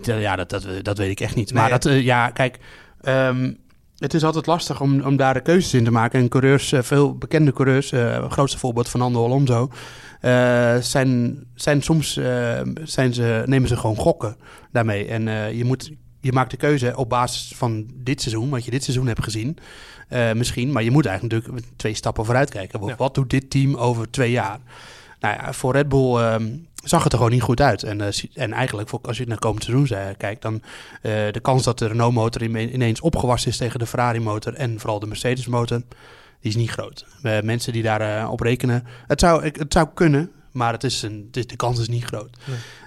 [0.01, 1.51] Ja, dat, dat, dat weet ik echt niet.
[1.53, 2.59] Nee, maar dat, eh, ja, kijk,
[3.01, 3.53] ehm,
[3.97, 6.19] het is altijd lastig om, om daar de keuzes in te maken.
[6.19, 9.69] En coureurs, eh, veel bekende coureurs, eh grootste voorbeeld Fernando Alonso,
[10.21, 12.13] eh, zijn, zijn soms
[12.83, 14.35] zijn ze, nemen ze gewoon gokken
[14.71, 15.07] daarmee.
[15.07, 18.83] En je, moet, je maakt de keuze op basis van dit seizoen, wat je dit
[18.83, 19.57] seizoen hebt gezien.
[20.33, 22.79] misschien, maar je moet eigenlijk natuurlijk twee stappen vooruit kijken.
[22.79, 22.95] Wat, Ja.
[22.95, 24.59] wat doet dit team over twee jaar?
[25.19, 27.83] Nou ja, voor Red Bull ehm, zag het er gewoon niet goed uit.
[27.83, 30.61] En, eh, en eigenlijk, voor, als je naar komend seizoen zei- kijkt, dan
[31.01, 34.99] eh, de kans dat de Renault-motor ine- ineens opgewassen is tegen de Ferrari-motor en vooral
[34.99, 35.77] de Mercedes-motor,
[36.41, 37.05] die is niet groot.
[37.21, 41.23] Eh, mensen die daarop op rekenen, het zou, het zou kunnen, maar het is een,
[41.27, 42.37] het is, de kans is niet groot.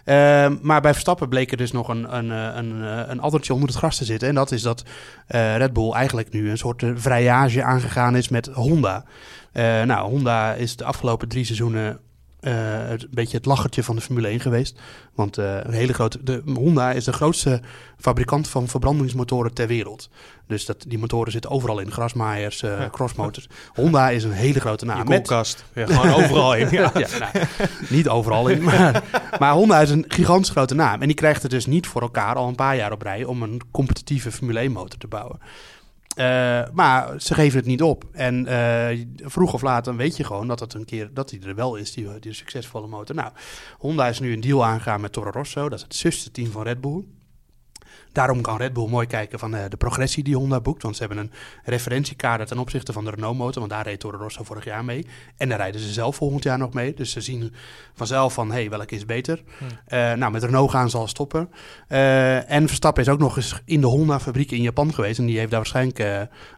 [0.05, 3.53] Ehm, maar bij Verstappen bleek er dus nog een, een, eh, een, eh, een addertje
[3.53, 4.29] onder het gras te zitten.
[4.29, 4.83] En dat is dat
[5.27, 9.05] eh, Red Bull eigenlijk nu een soort eh, vrijage aangegaan is met Honda.
[9.53, 11.99] Eh, nou, Honda is de afgelopen drie seizoenen
[12.41, 14.81] eh, een beetje het lachertje van de Formule 1 geweest.
[15.15, 17.61] Want eh, een hele grote, de, Honda is de grootste
[17.99, 20.11] fabrikant van verbrandingsmotoren ter wereld.
[20.47, 22.89] Dus dat, die motoren zitten overal in, grasmaaiers, eh, Ja.
[22.91, 23.49] crossmotors.
[23.75, 24.99] Honda is een hele grote naam.
[24.99, 25.65] Je Met- koelkast.
[25.75, 26.69] Ja, gewoon overal in.
[26.71, 26.91] Ja.
[26.95, 27.47] ja, nou,
[27.89, 28.63] niet overal in.
[28.63, 29.03] Maar,
[29.39, 31.01] maar Honda is een gigantisch grote naam.
[31.01, 33.43] En die krijgt het dus niet voor elkaar al een paar jaar op rij om
[33.43, 35.39] een competitieve Formule 1 motor te bouwen.
[36.17, 38.05] Eh, maar ze geven het niet op.
[38.13, 41.41] En eh, vroeg of laat dan weet je gewoon dat het een keer dat hij
[41.47, 43.15] er wel is, die, die succesvolle motor.
[43.15, 43.33] Nou,
[43.79, 45.69] Honda is nu een deal aangegaan met Toro Rosso.
[45.69, 47.05] Dat is het zusterteam van Red Bull.
[48.17, 50.83] Daarom kan Red Bull mooi kijken van eh, de progressie die Honda boekt.
[50.83, 51.31] Want ze hebben een
[51.65, 53.59] referentiekader ten opzichte van de Renault-motor.
[53.59, 55.07] Want daar reed Toro Rosso vorig jaar mee.
[55.37, 56.95] En daar rijden ze zelf volgend jaar nog mee.
[56.95, 57.53] Dus ze zien
[57.95, 59.43] vanzelf van, hé, hey, welke is beter?
[59.87, 61.49] Eh, nou, met Renault gaan ze al stoppen.
[61.89, 65.19] Eh, en Verstappen is ook nog eens in de Honda-fabriek in Japan geweest.
[65.19, 65.99] En die heeft daar waarschijnlijk...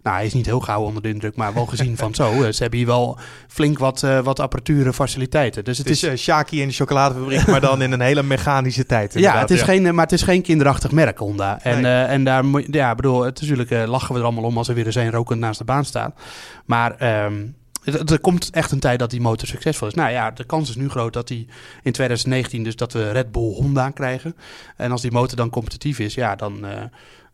[0.02, 2.52] nou, hij is niet heel gauw onder de indruk, maar wel gezien van zo.
[2.52, 3.18] ze hebben hier wel
[3.48, 5.64] flink wat, wat apparatuur en faciliteiten.
[5.64, 9.12] Dus het, is Shaki in de chocoladefabriek, maar dan in een hele mechanische tijd.
[9.18, 11.47] ja, het is Geen, maar het is geen kinderachtig merk, Honda.
[11.56, 11.92] En, Nee.
[11.92, 14.68] eh, en daar moet ja, bedoel, het- natuurlijk eh, lachen we er allemaal om als
[14.68, 16.20] er weer eens een rokend naast de baan staat.
[16.64, 17.46] Maar ehm,
[17.84, 19.94] het- er komt echt een tijd dat die motor succesvol is.
[19.94, 21.46] Nou ja, de kans is nu groot dat die
[21.82, 24.36] in 2019 dus dat we Red Bull Honda krijgen.
[24.76, 26.82] En als die motor dan competitief is, ja, dan, eh,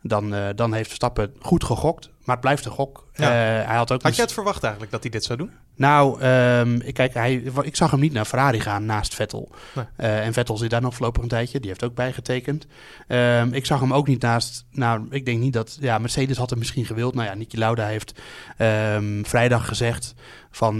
[0.02, 2.10] dan, eh, dan heeft Verstappen goed gegokt.
[2.24, 3.06] Maar het blijft een gok.
[3.14, 3.24] Ja.
[3.28, 5.50] Eh, hij had ook Had een- je het verwacht eigenlijk dat hij dit zou doen?
[5.76, 9.50] nou, ehm, ik, kijk, hij, ik zag hem niet naar Ferrari gaan naast Vettel.
[9.74, 9.84] Nee.
[9.96, 11.60] Eh, en Vettel zit daar nog voorlopig een tijdje.
[11.60, 12.66] Die heeft ook bijgetekend.
[13.08, 14.64] Ehm, ik zag hem ook niet naast...
[14.70, 15.76] Nou, ik denk niet dat...
[15.80, 17.14] Ja, Mercedes had hem misschien gewild.
[17.14, 18.20] Nou ja, Niki Lauda heeft
[18.56, 20.14] ehm, vrijdag gezegd
[20.50, 20.78] van...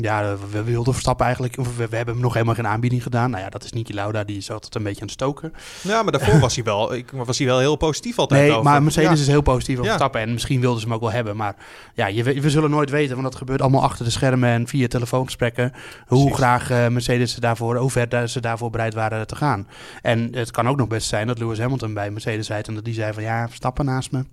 [0.00, 1.56] ja, we wilden Verstappen eigenlijk...
[1.56, 3.30] We, we hebben hem nog helemaal geen aanbieding gedaan.
[3.30, 4.24] Nou ja, dat is Niki Lauda.
[4.24, 5.52] Die zat het een beetje aan het stoken.
[5.82, 8.62] Ja, maar daarvoor was hij wel, ik, was hij wel heel positief altijd Nee, over.
[8.62, 9.14] maar Mercedes Ja.
[9.16, 9.90] is heel positief over Ja.
[9.98, 10.20] Verstappen.
[10.20, 11.36] En misschien wilden ze hem ook wel hebben.
[11.36, 11.56] Maar
[11.94, 14.66] ja, je, we, we zullen nooit weten, want dat gebeurt allemaal achter de schermen en
[14.66, 15.72] via telefoongesprekken.
[16.06, 19.68] Hoe graag eh, Mercedes ze daarvoor, hoe ver ze daarvoor bereid waren te gaan.
[20.02, 22.84] En het kan ook nog best zijn dat Lewis Hamilton bij Mercedes zei en dat
[22.84, 24.24] die zei van ja, stappen naast me.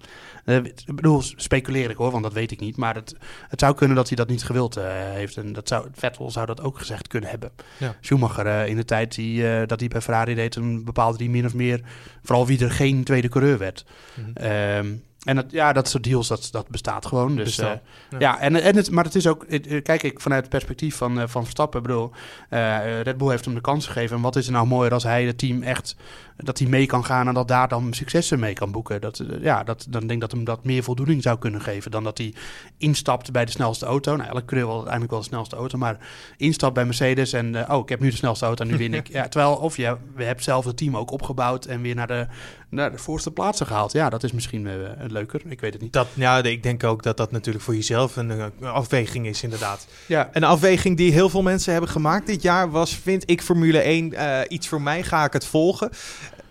[0.46, 2.78] Eh, ik bedoel, speculeer ik hoor, want dat weet ik niet.
[2.78, 3.16] Maar het,
[3.48, 5.38] het zou kunnen dat hij dat niet gewild eh, heeft.
[5.38, 7.52] En dat zou, Vettel zou dat ook gezegd kunnen hebben.
[7.78, 7.96] Ja.
[8.02, 11.54] Schumacher in de tijd die, dat hij bij Ferrari deed, toen bepaalde hij min of
[11.54, 11.82] meer
[12.24, 13.86] vooral wie er geen tweede coureur werd.
[14.34, 14.88] Ehm,
[15.26, 17.36] en dat, ja, dat soort deals, dat, dat bestaat gewoon.
[17.36, 17.80] Dus, Bestaat, eh,
[18.10, 18.18] ja.
[18.20, 18.40] ja.
[18.40, 21.20] en, en het, maar het is ook, het- eh, kijk ik vanuit het perspectief van,
[21.20, 21.82] eh, van Verstappen.
[21.82, 22.12] Bedoel,
[22.50, 24.16] eh, Red Bull heeft hem de kans gegeven.
[24.16, 25.96] En wat is er nou mooier als hij het team echt,
[26.44, 29.02] dat hij mee kan gaan en dat daar dan successen mee kan boeken.
[29.02, 31.92] Dat, eh, ja, dat, dan denk ik dat hem dat meer voldoening zou kunnen geven
[31.92, 32.34] dan dat hij
[32.78, 34.16] instapt bij de snelste auto.
[34.16, 35.98] Nou, elke coureur wil uiteindelijk wel de snelste auto, maar
[36.38, 38.94] instapt bij Mercedes en eh, oh, ik heb nu de snelste auto en nu win
[39.02, 39.08] ik.
[39.08, 42.28] Ja, terwijl, of je we hebt zelf het team ook opgebouwd en weer naar de,
[42.70, 43.92] naar de voorste plaatsen gehaald.
[43.92, 44.74] Ja, dat is misschien eh,
[45.08, 45.42] leuker.
[45.48, 45.94] Ik weet het niet.
[45.94, 49.88] Dat, ja, ik denk ook dat dat natuurlijk voor jezelf een, afweging is, inderdaad.
[50.06, 53.80] Ja, Een afweging die heel veel mensen hebben gemaakt dit jaar was, vind ik Formule
[53.80, 55.90] 1 eh, iets voor mij, ga ik het volgen.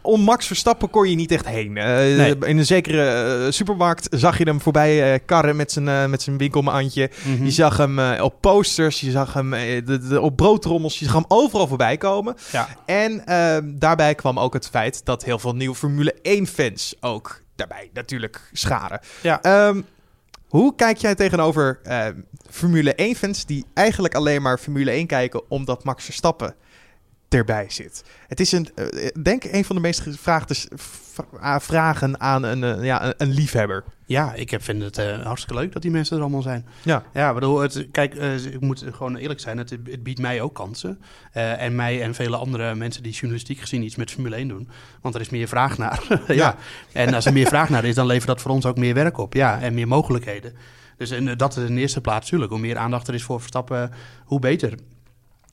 [0.02, 1.76] Om Max Verstappen kon je niet echt heen.
[1.76, 1.86] Eh,
[2.16, 2.36] Nee.
[2.38, 3.04] In een zekere
[3.44, 7.10] eh, supermarkt zag je hem voorbij eh, karren met zijn, met zijn winkelmandje.
[7.24, 7.44] Mhm.
[7.44, 11.24] Je zag hem op posters, je zag hem de, de- op broodtrommels, je zag hem
[11.28, 12.36] overal voorbij komen.
[12.52, 12.68] Ja.
[12.86, 17.90] En eh, daarbij kwam ook het feit dat heel veel nieuwe Formule 1-fans ook daarbij
[17.92, 19.00] natuurlijk scharen.
[19.20, 19.42] Ja.
[19.42, 19.80] Ehm,
[20.48, 22.06] hoe kijk jij tegenover eh,
[22.50, 26.54] Formule 1-fans die eigenlijk alleen maar Formule 1 kijken omdat Max Verstappen
[27.34, 28.04] erbij zit?
[28.28, 30.54] Het is een, eh, denk een van de meest gevraagde
[31.58, 33.84] vragen aan een, eh, ja, een, liefhebber.
[34.10, 36.66] Ja, ik heb, vind het eh, hartstikke leuk dat die mensen er allemaal zijn.
[36.82, 37.02] Ja.
[37.12, 40.40] Ja, ik bedoel, het, kijk, eh, ik moet gewoon eerlijk zijn, het, het biedt mij
[40.40, 41.00] ook kansen.
[41.32, 44.68] Eh, en mij en vele andere mensen die journalistiek gezien iets met Formule 1 doen.
[45.00, 46.22] Want er is meer vraag naar.
[46.28, 46.56] ja.
[46.92, 49.18] En als er meer vraag naar is, dan levert dat voor ons ook meer werk
[49.18, 49.34] op.
[49.34, 50.54] Ja, en meer mogelijkheden.
[50.96, 52.52] Dus en, eh, dat is in de eerste plaats natuurlijk.
[52.52, 53.90] Hoe meer aandacht er is voor Verstappen,
[54.24, 54.74] hoe beter.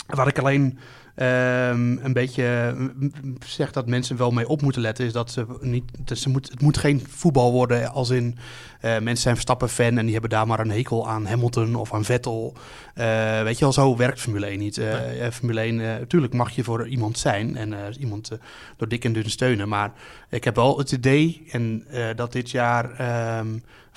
[0.07, 0.79] Wat ik alleen
[1.17, 5.31] ehm, een beetje mm, mm, zeg dat mensen wel mee op moeten letten, is dat
[5.31, 5.83] ze niet.
[6.13, 8.37] Ze moet, het moet geen voetbal worden als in
[8.79, 12.03] eh, mensen zijn Verstappen-fan en die hebben daar maar een hekel aan Hamilton of aan
[12.03, 12.53] Vettel.
[12.93, 14.77] Eh, weet je wel, zo werkt Formule 1 niet.
[14.77, 18.31] Eh, Formule 1, eh, natuurlijk mag je voor iemand zijn en iemand
[18.77, 19.69] door dik en dun steunen.
[19.69, 19.91] Maar
[20.29, 23.47] ik heb wel het idee en, dat dit jaar, ehm,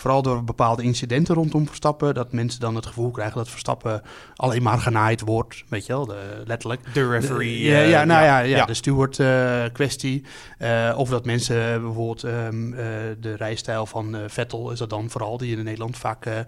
[0.01, 4.03] vooral door bepaalde incidenten rondom Verstappen, dat mensen dan het gevoel krijgen dat Verstappen
[4.35, 5.65] alleen maar genaaid wordt.
[5.69, 6.95] Weet je wel, de, letterlijk.
[6.95, 7.61] De referee.
[7.61, 8.65] Ja, eh, ja, nou ja, ja, ja.
[8.65, 10.25] de steward-kwestie.
[10.97, 12.87] of dat mensen eh, bijvoorbeeld ehm, eh,
[13.21, 16.39] de rijstijl van eh, Vettel is dat dan vooral, die in Nederland vaak eh,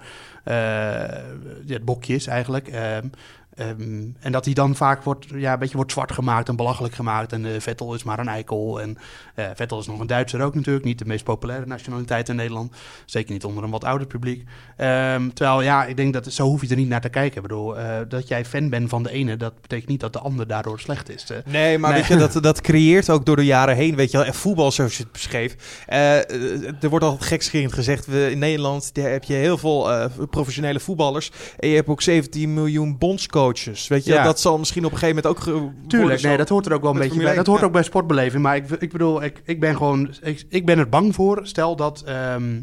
[0.45, 1.23] eh,
[1.67, 2.69] het bokje is eigenlijk.
[2.69, 3.07] Ehm,
[3.55, 6.95] ehm, en dat hij dan vaak wordt, ja, een beetje wordt zwart gemaakt en belachelijk
[6.95, 7.33] gemaakt.
[7.33, 8.81] En eh, Vettel is maar een eikel.
[8.81, 8.99] En
[9.35, 10.85] eh, Vettel is nog een Duitser ook natuurlijk.
[10.85, 12.75] Niet de meest populaire nationaliteit in Nederland.
[13.07, 14.45] Zeker niet onder een wat ouder publiek.
[14.77, 17.37] Ehm, terwijl, ja, ik denk dat zo hoef je er niet naar te kijken.
[17.37, 20.19] Ik bedoel, eh, dat jij fan bent van de ene, dat betekent niet dat de
[20.19, 21.27] ander daardoor slecht is.
[21.45, 22.01] Nee, maar Nee.
[22.01, 24.73] weet je, dat, dat creëert ook door de jaren heen, weet je wel, en voetbal
[24.73, 25.57] zoals je het beschreef.
[25.87, 31.31] Er wordt al gekscherend gezegd, we, in Nederland daar heb je heel veel professionele voetballers.
[31.59, 33.41] En je hebt ook 17 miljoen bondscoaches,
[33.88, 34.12] weet je.
[34.12, 34.24] Ja.
[34.24, 35.64] Dat zal misschien op een gegeven moment ook...
[35.88, 37.35] Tuurlijk, nee, dat hoort er ook wel een beetje bij.
[37.35, 37.66] Dat 1, hoort ja.
[37.66, 38.42] ook bij sportbeleving.
[38.42, 41.40] Maar ik, ik bedoel, ik, ik ben gewoon, ik, ik ben er bang voor.
[41.42, 42.61] Stel dat, ehm,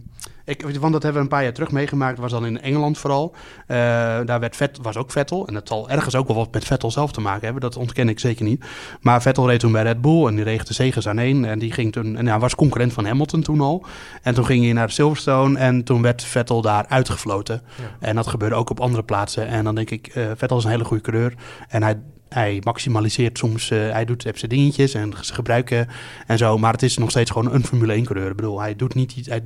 [0.50, 2.20] ik, want dat hebben we een paar jaar terug meegemaakt.
[2.20, 3.36] was dan in Engeland vooral.
[3.68, 3.78] Eh,
[4.26, 5.48] daar werd Vet, was ook Vettel.
[5.48, 7.62] En dat zal ergens ook wel wat met Vettel zelf te maken hebben.
[7.62, 8.66] Dat ontken ik zeker niet.
[9.02, 11.46] Maar Vettel reed toen bij Red Bull en die reeg de zegens aan één.
[11.46, 13.86] En die ging toen, en hij was concurrent van Hamilton toen al.
[14.22, 17.62] En toen ging hij naar Silverstone en toen werd Vettel daar uitgefloten.
[18.00, 19.48] En dat gebeurde ook op andere plaatsen.
[19.48, 21.34] En dan denk ik, eh, Vettel is een hele goede coureur.
[21.68, 25.88] En hij, hij maximaliseert soms, eh, hij doet zijn dingetjes en ze gebruiken
[26.28, 26.58] en zo.
[26.58, 28.30] Maar het is nog steeds gewoon een Formule 1 coureur.
[28.30, 29.44] Ik bedoel, hij doet niet iets, hij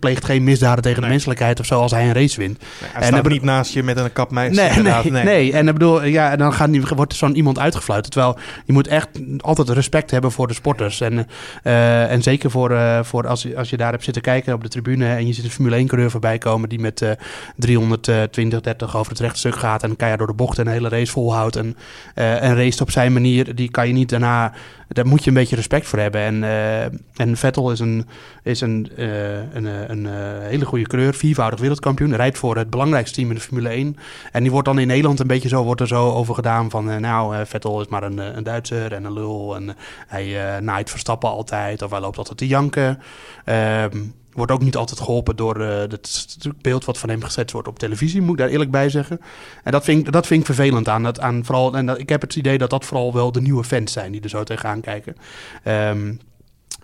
[0.00, 2.62] pleegt geen misdaden tegen de menselijkheid of zo als hij een race wint.
[2.78, 4.60] Hij En staat niet naast je met een kapmeisje.
[4.82, 5.52] Nee, nee, nee.
[5.52, 8.10] En ik bedoel, ja, dan gaat, wordt zo'n iemand uitgefluit.
[8.10, 9.08] Terwijl je moet echt
[9.40, 11.00] altijd respect hebben voor de sporters.
[11.00, 11.26] En,
[11.62, 14.62] eh, en zeker voor, eh, voor als, je, als je daar hebt zitten kijken op
[14.62, 17.10] de tribune en je ziet een Formule 1 coureur voorbij komen die met eh
[17.56, 20.88] 320, 30 over het rechte stuk gaat en keihard door de bocht en een hele
[20.88, 21.76] race volhoudt en,
[22.14, 24.52] eh en race op zijn manier, die kan je niet daarna,
[24.88, 26.20] daar moet je een beetje respect voor hebben.
[26.20, 26.84] En, eh,
[27.16, 28.06] en Vettel is een,
[28.42, 30.06] is een, eh, een, een,
[30.42, 33.96] hele goede coureur, viervoudig wereldkampioen, rijdt voor het belangrijkste team in de Formule 1.
[34.32, 37.00] En die wordt dan in Nederland een beetje zo, wordt er zo over gedaan van,
[37.00, 39.76] nou, Vettel is maar een, een Duitser en een lul en
[40.06, 42.98] hij naait Verstappen altijd of hij loopt altijd te janken.
[43.44, 43.98] Ehm,
[44.34, 46.26] wordt ook niet altijd geholpen door eh, het
[46.60, 49.20] beeld wat van hem gezet wordt op televisie, moet ik daar eerlijk bij zeggen.
[49.62, 51.02] En dat vind ik, dat vind ik vervelend aan.
[51.02, 53.92] Dat, aan vooral, en ik heb het idee dat dat vooral wel de nieuwe fans
[53.92, 55.16] zijn die er zo tegenaan kijken.
[55.62, 56.14] Ehm,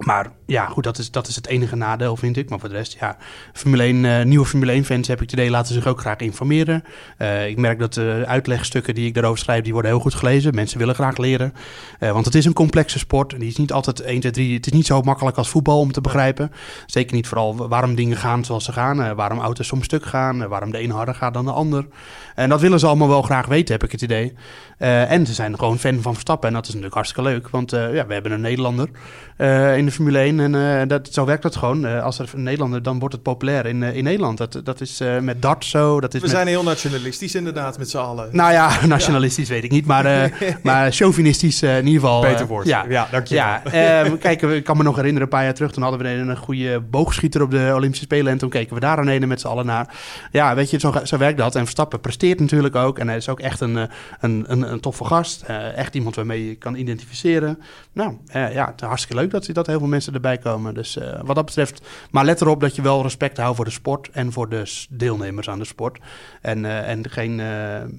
[0.01, 2.49] Maar ja, goed, dat is, dat is het enige nadeel, vind ik.
[2.49, 3.17] Maar voor de rest, ja,
[3.53, 6.85] Formule 1, eh, nieuwe Formule 1-fans heb ik idee, laten zich ook graag informeren.
[7.17, 10.55] Eh, ik merk dat de uitlegstukken die ik daarover schrijf, die worden heel goed gelezen.
[10.55, 11.53] Mensen willen graag leren.
[11.99, 13.39] Eh, want het is een complexe sport.
[13.39, 14.55] Die is niet altijd 1, 2, 3.
[14.55, 16.53] Het is niet zo makkelijk als voetbal om te begrijpen.
[16.87, 19.15] Zeker niet vooral waarom dingen gaan zoals ze gaan.
[19.15, 20.49] waarom auto's soms stuk gaan.
[20.49, 21.87] waarom de een harder gaat dan de ander.
[22.35, 24.35] En dat willen ze allemaal wel graag weten, heb ik het idee.
[24.81, 26.49] Eh, en ze zijn gewoon fan van Verstappen.
[26.49, 27.49] En dat is natuurlijk hartstikke leuk.
[27.49, 28.89] Want eh, ja, we hebben een Nederlander
[29.37, 30.55] eh, in de Formule 1.
[30.55, 32.03] En dat, zo werkt dat gewoon.
[32.03, 34.39] Als er een Nederlander, dan wordt het populair in, in Nederland.
[34.39, 36.01] Dat, dat is met dart zo.
[36.01, 38.29] Dat is We met, zijn heel nationalistisch inderdaad met z'n allen.
[38.33, 39.87] Nou ja, nationalistisch weet ik niet.
[39.87, 42.21] Maar, maar chauvinistisch in ieder geval.
[42.21, 42.67] Beter woord.
[42.67, 43.45] Ja, Ja, dankjewel.
[43.73, 45.73] Ja, kijk, ik kan me nog herinneren, een paar jaar terug.
[45.73, 48.33] Toen hadden we een, goede boogschieter op de Olympische Spelen.
[48.33, 49.95] En toen keken we daar aan met z'n allen naar.
[50.33, 51.55] Ja, weet je, zo, zo werkt dat.
[51.55, 52.99] En Verstappen presteert natuurlijk ook.
[52.99, 53.85] En hij is ook echt een, eh,
[54.21, 55.43] een, een, een toffe gast.
[55.43, 57.59] Eh, echt iemand waarmee je kan identificeren.
[57.93, 60.75] Nou, eh, ja, het is hartstikke leuk dat, dat heel veel mensen erbij komen.
[60.75, 61.87] Dus wat dat betreft...
[62.11, 64.11] Maar let erop dat je wel respect houdt voor de sport...
[64.13, 65.99] en voor de deelnemers aan de sport.
[66.41, 67.37] En, en geen,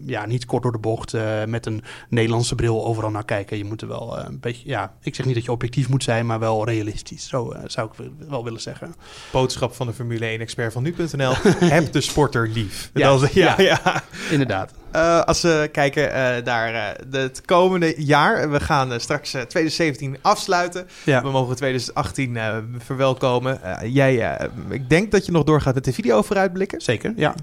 [0.06, 1.16] ja, niet kort door de bocht
[1.48, 3.58] met een Nederlandse bril overal naar kijken.
[3.58, 4.68] Je moet er wel een beetje...
[4.68, 7.28] Ja, ik zeg niet dat je objectief moet zijn, maar wel realistisch.
[7.28, 8.96] Zo zou ik wel willen zeggen.
[9.32, 11.34] Boodschap van de Formule 1-expert van nu.nl.
[11.60, 12.90] Heb de sporter lief.
[12.94, 13.80] Ja, Dat ja, ja.
[13.84, 14.04] ja.
[14.32, 14.72] Inderdaad.
[14.92, 18.52] Eh, als we kijken eh, naar eh, het komende jaar.
[18.52, 20.88] We gaan straks eh, 2017 afsluiten.
[21.04, 21.22] Ja.
[21.22, 23.60] We mogen 2018 eh, verwelkomen.
[23.84, 26.82] Jij, ik denk dat je nog doorgaat met de video vooruitblikken.
[26.82, 27.34] Zeker, ja.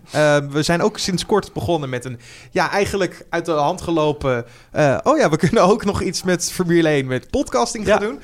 [0.50, 2.18] We zijn ook sinds kort begonnen met een,
[2.50, 4.44] ja, eigenlijk uit de hand gelopen.
[5.02, 8.06] oh ja, we kunnen ook nog iets met Formule 1, met podcasting gaan Ja.
[8.06, 8.20] doen.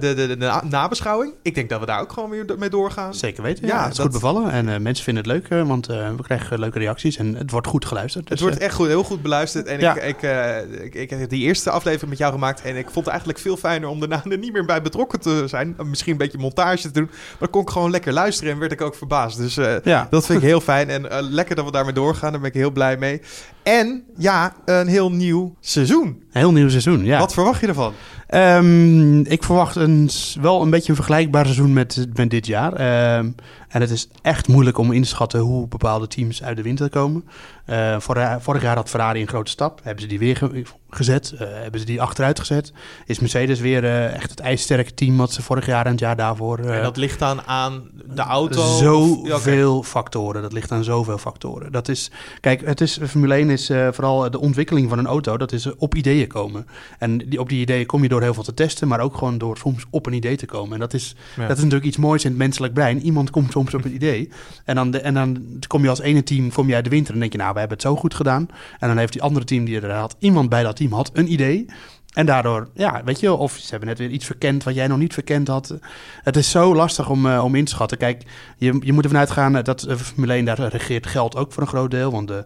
[0.00, 1.32] De, de, de, na- nabeschouwing.
[1.42, 3.14] Ik denk dat we daar ook gewoon weer mee doorgaan.
[3.14, 3.66] Zeker weten.
[3.66, 4.50] Ja, Ja, het is dat- goed bevallen.
[4.50, 7.16] En mensen vinden het leuk, want we krijgen leuke reacties.
[7.16, 8.28] En het wordt goed geluisterd.
[8.28, 9.66] Het Dus, wordt echt goed, heel goed beluisterd.
[9.66, 9.94] En Ja.
[9.96, 12.62] ik, ik, eh, ik, ik heb die eerste aflevering met jou gemaakt.
[12.62, 15.44] En ik vond het eigenlijk veel fijner om daarna er niet meer bij betrokken te
[15.46, 15.76] zijn.
[15.84, 17.08] Misschien een beetje montage te doen.
[17.10, 19.36] Maar dan kon ik gewoon lekker luisteren en werd ik ook verbaasd.
[19.38, 20.06] Dus eh, Ja.
[20.10, 20.88] dat vind ik heel fijn.
[20.90, 22.30] En eh, lekker dat we daarmee doorgaan.
[22.32, 23.20] Daar ben ik heel blij mee.
[23.62, 26.06] En ja, een heel nieuw seizoen.
[26.06, 27.18] Een heel nieuw seizoen, ja.
[27.18, 27.92] Wat verwacht je ervan?
[28.26, 30.10] Ehm, ik verwacht een,
[30.40, 32.72] wel een beetje een vergelijkbaar seizoen met, met dit jaar.
[32.72, 33.30] Ehm,
[33.72, 36.88] en het is echt moeilijk om in te schatten hoe bepaalde teams uit de winter
[36.88, 37.24] komen.
[37.64, 39.80] Eh, vorig, vorig jaar had Ferrari een grote stap.
[39.82, 41.32] Hebben ze die weer ge- gezet?
[41.38, 42.72] Eh, hebben ze die achteruit gezet?
[43.06, 46.16] Is Mercedes weer eh, echt het ijzersterke team wat ze vorig jaar en het jaar
[46.16, 46.58] daarvoor...
[46.58, 47.82] en dat ligt dan aan
[48.14, 48.76] de auto?
[48.76, 50.42] Zoveel Ja, factoren.
[50.42, 51.72] Dat ligt aan zoveel factoren.
[51.72, 55.36] Dat is, kijk, het is, Formule 1 is vooral de ontwikkeling van een auto.
[55.36, 56.66] Dat is op ideeën komen.
[56.98, 59.38] En die, op die ideeën kom je door heel veel te testen, maar ook gewoon
[59.38, 60.72] door soms op een idee te komen.
[60.74, 61.42] En dat is, Ja.
[61.46, 63.02] dat is natuurlijk iets moois in het menselijk brein.
[63.02, 64.28] Iemand komt soms op een idee.
[64.64, 67.14] En dan, de, en dan kom je als ene team kom je uit de winter
[67.14, 68.48] en denk je, nou, we hebben het zo goed gedaan.
[68.78, 71.32] En dan heeft die andere team die er had, iemand bij dat team had een
[71.32, 71.66] idee.
[72.12, 74.98] En daardoor, ja, weet je, of ze hebben net weer iets verkend wat jij nog
[74.98, 75.78] niet verkend had.
[76.22, 77.98] Het is zo lastig om, eh, om in te schatten.
[77.98, 78.22] Kijk,
[78.56, 81.68] je, je moet ervan uitgaan dat eh, Formule 1, daar regeert geld ook voor een
[81.68, 82.10] groot deel.
[82.10, 82.44] Want de,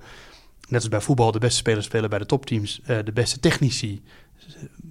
[0.69, 2.81] net als bij voetbal, de beste spelers spelen bij de topteams.
[2.85, 4.03] eh, de beste technici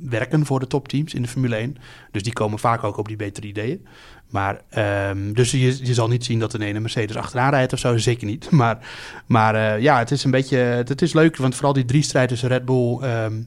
[0.10, 1.78] werken voor de topteams in de Formule 1.
[2.12, 3.86] Dus die komen vaak ook op die betere ideeën.
[4.30, 7.80] Maar, ehm, dus je, je zal niet zien dat een ene Mercedes achteraan rijdt of
[7.80, 8.50] zo, zeker niet.
[8.62, 8.78] Maar,
[9.26, 12.30] maar eh, ja, het is een beetje, het is leuk, want vooral die drie strijd
[12.30, 13.42] tussen Red Bull, ehm,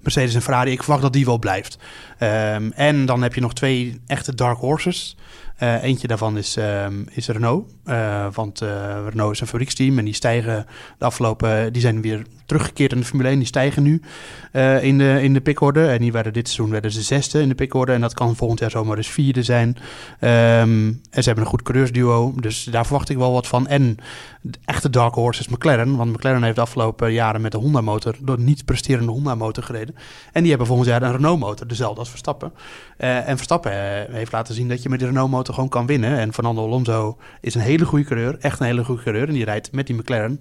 [0.00, 1.78] Mercedes en Ferrari, ik verwacht dat die wel blijft.
[2.18, 5.16] Ehm, en dan heb je nog twee echte dark horses.
[5.64, 7.72] Eh, eentje daarvan is, ehm, is Renault.
[7.84, 8.68] Eh, want eh,
[9.08, 10.66] Renault is een fabrieksteam en die stijgen
[10.98, 11.72] de afgelopen...
[11.72, 13.38] Die zijn weer teruggekeerd in de Formule 1.
[13.38, 14.02] Die stijgen nu
[14.80, 15.86] in, de, in de pickorde.
[15.86, 17.92] En die werden dit seizoen werden ze zesde in de pickorde.
[17.92, 19.76] En dat kan volgend jaar zomaar eens vierde zijn.
[20.20, 22.34] Ehm, en ze hebben een goed coureursduo.
[22.40, 23.66] Dus daar verwacht ik wel wat van.
[23.66, 23.96] En
[24.40, 25.96] de echte dark horse is McLaren.
[25.96, 28.16] Want McLaren heeft de afgelopen jaren met de Honda-motor...
[28.20, 29.94] door niet presterende Honda-motor gereden.
[30.32, 31.66] En die hebben volgend jaar een Renault-motor.
[31.66, 32.52] Dezelfde als Verstappen.
[32.96, 33.72] En Verstappen
[34.10, 36.18] heeft laten zien dat je met de Renault-motor gewoon kan winnen.
[36.18, 38.36] En Fernando Alonso is een hele goede coureur.
[38.40, 39.28] Echt een hele goede coureur.
[39.28, 40.38] En die rijdt met die McLaren.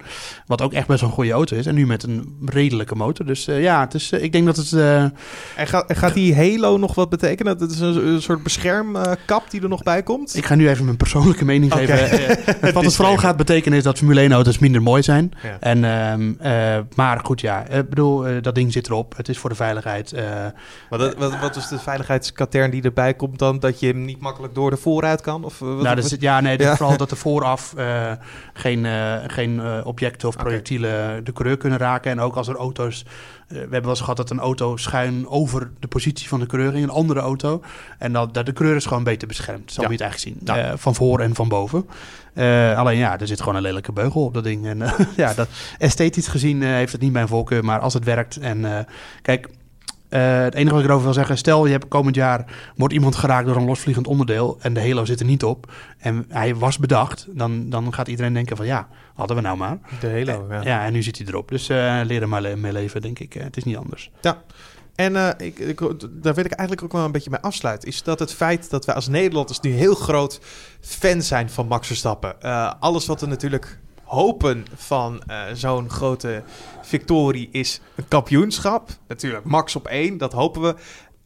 [0.47, 1.65] Wat ook echt best wel een goede auto is.
[1.65, 3.26] En nu met een redelijke motor.
[3.26, 4.71] Dus eh, ja, het is, eh, ik denk dat het...
[4.73, 5.13] eh, En
[5.56, 7.58] gaat, en gaat die Halo nog wat betekenen?
[7.58, 10.36] Dat het is een, een soort beschermkap die er nog bij komt?
[10.36, 12.38] ik ga nu even mijn persoonlijke mening geven.
[12.73, 15.32] Wat het vooral gaat betekenen is dat Formule 1-auto's minder mooi zijn.
[15.43, 15.58] Ja.
[15.60, 17.67] En, ehm, eh, maar goed, ja.
[17.67, 19.17] Ik bedoel, dat ding zit erop.
[19.17, 20.13] Het is voor de veiligheid.
[20.89, 23.60] Maar dat, wat, wat is de veiligheidskatern die erbij komt dan?
[23.60, 25.43] Dat je hem niet makkelijk door de vooruit kan?
[25.43, 26.75] Of, eh, wat, nou, dat is, ja, nee, Ja.
[26.75, 28.12] vooral dat er vooraf eh,
[28.53, 32.12] geen, eh, geen objecten of projectielen de coureur kunnen raken.
[32.12, 33.06] En ook als er auto's...
[33.47, 36.71] we hebben wel eens gehad dat een auto schuin over de positie van de coureur
[36.71, 37.62] ging, een andere auto.
[37.97, 39.88] En dat, dat de coureur is gewoon beter beschermd, zo Ja.
[39.88, 40.58] moet je het eigenlijk zien.
[40.58, 40.77] Ja.
[40.77, 41.86] Van voor en van boven.
[42.75, 44.65] Alleen ja, er zit gewoon een lelijke beugel op dat ding.
[44.65, 44.77] En
[45.15, 48.88] ja, dat, esthetisch gezien heeft het niet mijn voorkeur, maar als het werkt en...
[49.21, 49.47] kijk,
[50.13, 52.45] Eh, het enige wat ik erover wil zeggen, stel je hebt komend jaar
[52.76, 56.26] wordt iemand geraakt door een losvliegend onderdeel en de halo zit er niet op en
[56.30, 59.78] hij was bedacht, dan, dan gaat iedereen denken van ja, hadden we nou maar.
[59.99, 60.62] De Halo, ja.
[60.62, 61.49] Ja, en nu zit hij erop.
[61.49, 63.36] Dus eh leren maar mee leven, denk ik.
[63.36, 64.12] Eh, het is niet anders.
[64.21, 64.41] Ja.
[64.95, 65.80] En eh, ik, ik,
[66.12, 67.88] daar wil ik eigenlijk ook wel een beetje mee afsluiten.
[67.89, 70.39] Is dat het feit dat wij als Nederlanders nu heel groot
[70.82, 72.41] fan zijn van Max Verstappen.
[72.41, 73.80] Eh, alles wat we natuurlijk
[74.13, 76.43] hopen van eh, zo'n grote
[76.82, 78.89] victorie is een kampioenschap.
[79.08, 80.76] Natuurlijk Max op één, dat hopen we.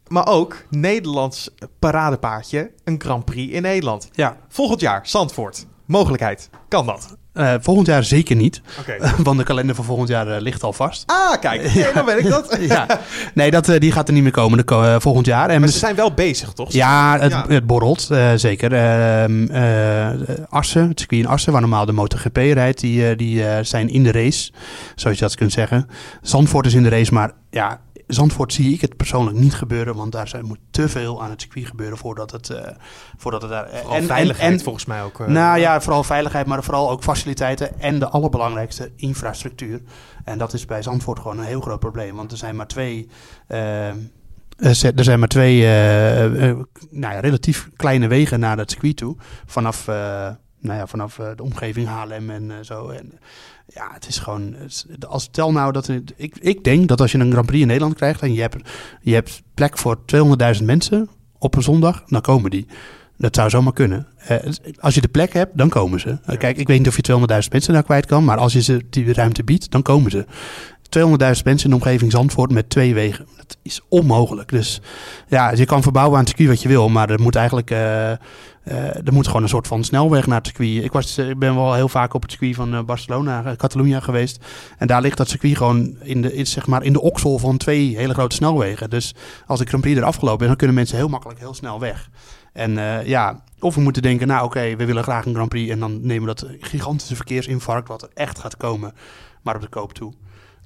[0.08, 4.10] Maar ook Nederlands paradepaardje, een Grand Prix in Nederland.
[4.12, 5.66] Ja, Volgend jaar, Zandvoort.
[5.86, 6.50] Mogelijkheid.
[6.68, 7.18] Kan dat?
[7.38, 8.62] Eh, volgend jaar zeker niet,
[9.24, 11.04] want de kalender van volgend jaar eh, ligt al vast.
[11.06, 11.74] Ah, kijk.
[11.74, 12.58] Nee, dan weet ik dat.
[12.70, 12.88] ja,
[13.34, 15.50] nee, dat, eh, die gaat er niet meer komen de, volgend jaar.
[15.50, 16.72] En Maar ze zijn wel bezig, toch?
[16.72, 17.46] Ja, het, Ja.
[17.48, 18.74] het borrelt, zeker.
[18.74, 20.08] Ehm eh,
[20.50, 24.12] Assen, het circuit in Assen, waar normaal de MotoGP rijdt, die, die zijn in de
[24.12, 24.52] race,
[24.96, 25.88] zoals je dat kunt zeggen.
[26.22, 30.12] Zandvoort is in de race, maar ja, Zandvoort zie ik het persoonlijk niet gebeuren, want
[30.12, 32.72] daar zijn, moet te veel aan het circuit gebeuren voordat het, eh,
[33.18, 33.70] voordat het daar...
[33.74, 35.20] Vooral veiligheid volgens mij ook.
[35.20, 39.82] eh, nou ja, vooral veiligheid, maar vooral ook faciliteiten en de allerbelangrijkste infrastructuur.
[40.24, 43.10] En dat is bij Zandvoort gewoon een heel groot probleem, want er zijn maar twee.
[43.48, 43.88] eh,
[44.58, 45.62] er zijn maar twee
[46.90, 49.16] nou ja, relatief kleine wegen naar het circuit toe.
[49.46, 52.90] Vanaf, nou ja, vanaf de omgeving Haarlem en zo.
[52.90, 53.20] En,
[53.68, 54.56] ja, het is gewoon.
[55.08, 55.90] Als stel nou dat.
[56.16, 58.70] Ik, ik denk dat als je een Grand Prix in Nederland krijgt en je hebt,
[59.02, 59.98] je hebt plek voor
[60.60, 62.68] 200.000 mensen op een zondag, dan komen die.
[63.18, 64.08] Dat zou zomaar kunnen.
[64.18, 64.38] Eh,
[64.80, 66.18] als je de plek hebt, dan komen ze.
[66.38, 67.02] Kijk, ik weet niet of je
[67.44, 70.26] 200.000 mensen daar kwijt kan, maar als je ze die ruimte biedt, dan komen ze.
[70.90, 73.28] 200.000 mensen in de omgeving Zandvoort met twee wegen.
[73.38, 74.50] Dat is onmogelijk.
[74.50, 74.82] Dus
[75.28, 78.12] ja, je kan verbouwen aan het circuit wat je wil, maar er moet eigenlijk eh,
[78.76, 80.84] er moet gewoon een soort van snelweg naar het circuit.
[80.84, 83.52] Ik, was, eh, ik ben wel heel vaak op het circuit van eh, Barcelona, eh,
[83.52, 84.46] Catalunya geweest.
[84.78, 87.58] En daar ligt dat circuit gewoon in de, in, zeg maar, in de oksel van
[87.58, 88.90] twee hele grote snelwegen.
[88.90, 91.80] Dus als de Grand Prix er afgelopen is, dan kunnen mensen heel makkelijk heel snel
[91.80, 92.10] weg.
[92.58, 95.72] En eh, ja, of we moeten denken, nou oké, we willen graag een Grand Prix.
[95.72, 98.94] En dan nemen we dat gigantische verkeersinfarct, wat er echt gaat komen,
[99.42, 100.14] maar op de koop toe.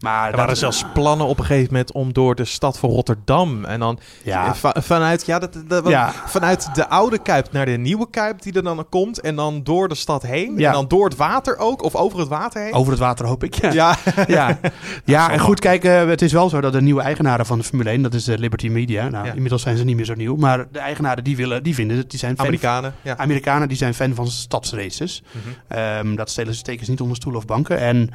[0.02, 2.90] Maar Er waren dat- zelfs plannen op een gegeven moment om door de stad van
[2.90, 4.56] Rotterdam en dan Ja.
[4.56, 6.12] va- vanuit, ja, dat, dat- wat- Ja.
[6.26, 9.88] vanuit de oude Kuip naar de nieuwe Kuip die er dan komt en dan door
[9.88, 10.68] de stad heen Ja.
[10.68, 12.74] en dan door het water ook of over het water heen.
[12.74, 13.56] Over het water hoop ik.
[13.62, 13.96] Ja, Ja,
[14.28, 14.60] ja.
[15.06, 17.64] ja en goed, kijk, eh, het is wel zo dat de nieuwe eigenaren van de
[17.64, 19.10] Formule 1, dat is Liberty Media.
[19.10, 21.98] Nou, inmiddels zijn ze niet meer zo nieuw, maar de eigenaren die willen, die vinden
[21.98, 22.94] het, die zijn fan Amerikanen.
[23.02, 23.18] Ja.
[23.18, 25.24] Amerikanen die zijn fan van stadsraces.
[25.32, 25.80] Mhm.
[25.80, 27.80] Ehm, dat stelen ze steken ze niet onder stoelen of banken.
[27.80, 28.10] En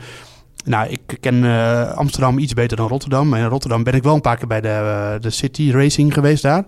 [0.65, 3.35] nou, ik ken eh, Amsterdam iets beter dan Rotterdam.
[3.35, 6.43] In Rotterdam ben ik wel een paar keer bij de, eh, de City Racing geweest
[6.43, 6.65] daar.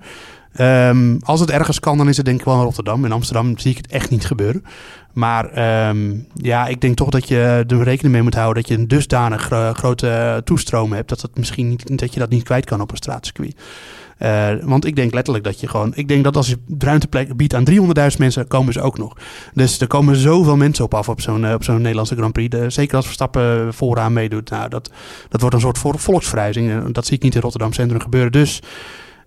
[0.53, 3.05] Ehm, als het ergens kan, dan is het denk ik wel in Rotterdam.
[3.05, 4.65] In Amsterdam zie ik het echt niet gebeuren.
[5.13, 8.79] Maar ehm, ja, ik denk toch dat je er rekening mee moet houden dat je
[8.79, 11.09] een dusdanig gro- grote toestroom hebt.
[11.09, 13.57] Dat, het misschien niet, dat je dat niet kwijt kan op een straatcircuit.
[14.19, 15.93] Eh, want ik denk letterlijk dat je gewoon.
[15.95, 19.17] Ik denk dat als je ruimteplek biedt aan 300.000 mensen, komen ze ook nog.
[19.55, 22.49] Dus er komen zoveel mensen op af op zo'n eh, op zo'n Nederlandse Grand Prix.
[22.57, 24.51] De- zeker als Verstappen vooraan meedoet.
[24.51, 24.91] Nou, dat,
[25.29, 26.93] dat wordt een soort vol- volksverhuizing.
[26.93, 28.33] Dat zie ik niet in Rotterdam Centrum gebeuren.
[28.33, 28.63] Dus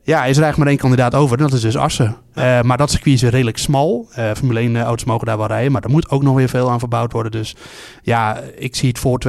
[0.04, 1.38] ja, is er eigenlijk maar één kandidaat over.
[1.38, 2.16] En dat is dus Assen.
[2.34, 4.08] Eh, maar dat circuit is redelijk smal.
[4.14, 5.72] Eh Formule 1 auto's mogen daar wel rijden.
[5.72, 7.32] Maar er moet ook nog weer veel aan verbouwd worden.
[7.32, 7.56] Dus
[8.02, 9.20] ja, ik zie het voor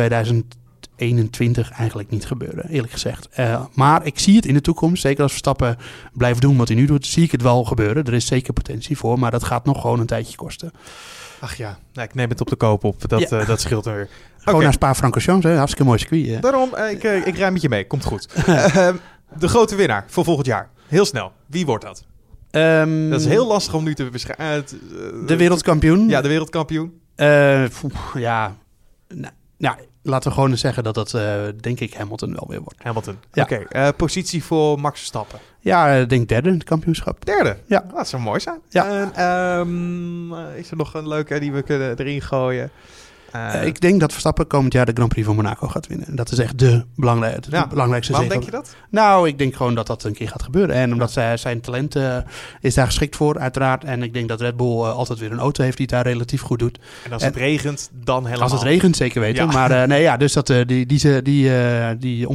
[1.09, 3.29] 2021 eigenlijk niet gebeuren, eerlijk gezegd.
[3.29, 5.77] Eh, maar ik zie het in de toekomst, zeker als Verstappen
[6.13, 8.05] blijft doen wat hij nu doet, zie ik het wel gebeuren.
[8.05, 10.73] Er is zeker potentie voor, maar dat gaat nog gewoon een tijdje kosten.
[11.41, 13.09] Ach ja, nou, ik neem het op de koop op.
[13.09, 13.39] Dat, Ja.
[13.41, 14.09] eh, dat scheelt er weer.
[14.39, 14.65] Gewoon Oké.
[14.65, 15.55] naar Spa-Francorchamps, hè?
[15.57, 16.29] hartstikke mooi circuit.
[16.29, 16.41] eh.
[16.41, 17.87] Daarom, ik, eh, ik rij met je mee.
[17.87, 18.27] Komt goed.
[18.47, 18.97] Ehm,
[19.39, 20.71] de grote winnaar voor volgend jaar.
[20.89, 21.33] Heel snel.
[21.47, 22.05] Wie wordt dat?
[22.51, 24.65] Ehm, Dat is heel lastig om nu te beschrijven.
[25.27, 26.09] De wereldkampioen?
[26.09, 27.01] Ja, de wereldkampioen.
[27.81, 28.57] Poeh, ja.
[29.09, 32.61] Nou, nou, laten we gewoon eens zeggen dat dat, eh, denk ik, Hamilton wel weer
[32.61, 32.83] wordt.
[32.83, 33.19] Hamilton.
[33.33, 33.43] Ja.
[33.43, 35.39] Oké, eh, positie voor Max Verstappen.
[35.61, 37.25] Ja, ik denk derde in het kampioenschap.
[37.25, 37.57] Derde.
[37.67, 37.85] Ja.
[37.95, 38.61] Dat zou mooi zijn.
[38.69, 38.87] Ja.
[38.87, 42.71] En, ehm, eh, is er nog een leuke die we kunnen erin gooien?
[43.33, 46.07] Eh, Eh, ik denk dat Verstappen komend jaar de Grand Prix van Monaco gaat winnen.
[46.07, 47.67] En dat is echt de, belangrijke, de Ja.
[47.67, 48.45] belangrijkste waarom zege.
[48.45, 48.77] denk je dat?
[48.91, 50.75] Nou, ik denk gewoon dat dat een keer gaat gebeuren.
[50.77, 52.17] En omdat zij, zijn talent eh,
[52.61, 53.85] is daar geschikt voor, uiteraard.
[53.85, 56.41] En ik denk dat Red Bull altijd weer een auto heeft die het daar relatief
[56.43, 56.79] goed doet.
[57.05, 58.43] En als En- het regent, dan helemaal.
[58.43, 59.45] Als het regent, zeker weten.
[59.47, 59.53] Ja.
[59.53, 61.51] Maar nee, ja, dus dat, die, die, die, die,
[61.99, 62.29] die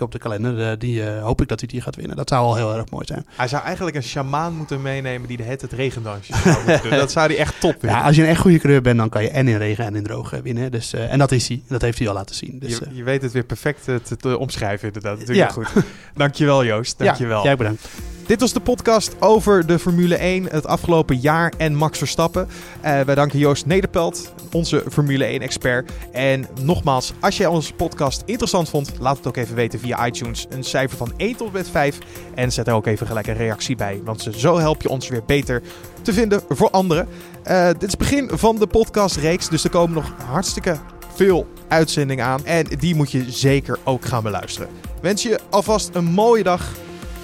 [0.00, 2.16] op de kalender, die hoop ik dat hij die gaat winnen.
[2.16, 3.26] Dat zou al heel erg mooi zijn.
[3.36, 6.90] Hij zou eigenlijk een sjamaan moeten meenemen die de het het regendansje zou doen.
[7.00, 7.98] Dat zou hij echt top vinden.
[7.98, 9.94] Ja, als je een echt goede coureur bent, dan kan je en in regen en
[9.96, 10.70] in droog winnen.
[10.70, 11.62] Dus, eh, en dat is hij.
[11.68, 12.58] Dat heeft hij al laten zien.
[12.58, 15.18] Dus, je, eh, je weet het weer perfect eh, te, te omschrijven inderdaad.
[15.18, 15.54] Natuurlijk Ja.
[15.54, 15.68] goed.
[16.14, 16.98] Dankjewel Joost.
[16.98, 17.38] Dankjewel.
[17.38, 17.88] Ja, jij bedankt.
[18.30, 22.48] Dit was de podcast over de Formule 1 het afgelopen jaar en Max Verstappen.
[22.84, 25.92] Uh, wij danken Joost Nederpelt, onze Formule 1-expert.
[26.12, 30.46] En nogmaals, als jij onze podcast interessant vond, laat het ook even weten via iTunes.
[30.48, 31.98] Een cijfer van 1 tot met 5.
[32.34, 35.24] En zet er ook even gelijk een reactie bij, want zo help je ons weer
[35.26, 35.62] beter
[36.02, 37.08] te vinden voor anderen.
[37.46, 40.76] Uh, dit is het begin van de podcastreeks, dus er komen nog hartstikke
[41.14, 42.44] veel uitzendingen aan.
[42.44, 44.68] En die moet je zeker ook gaan beluisteren.
[45.02, 46.72] Wens je alvast een mooie dag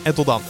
[0.02, 0.40] en tot dan.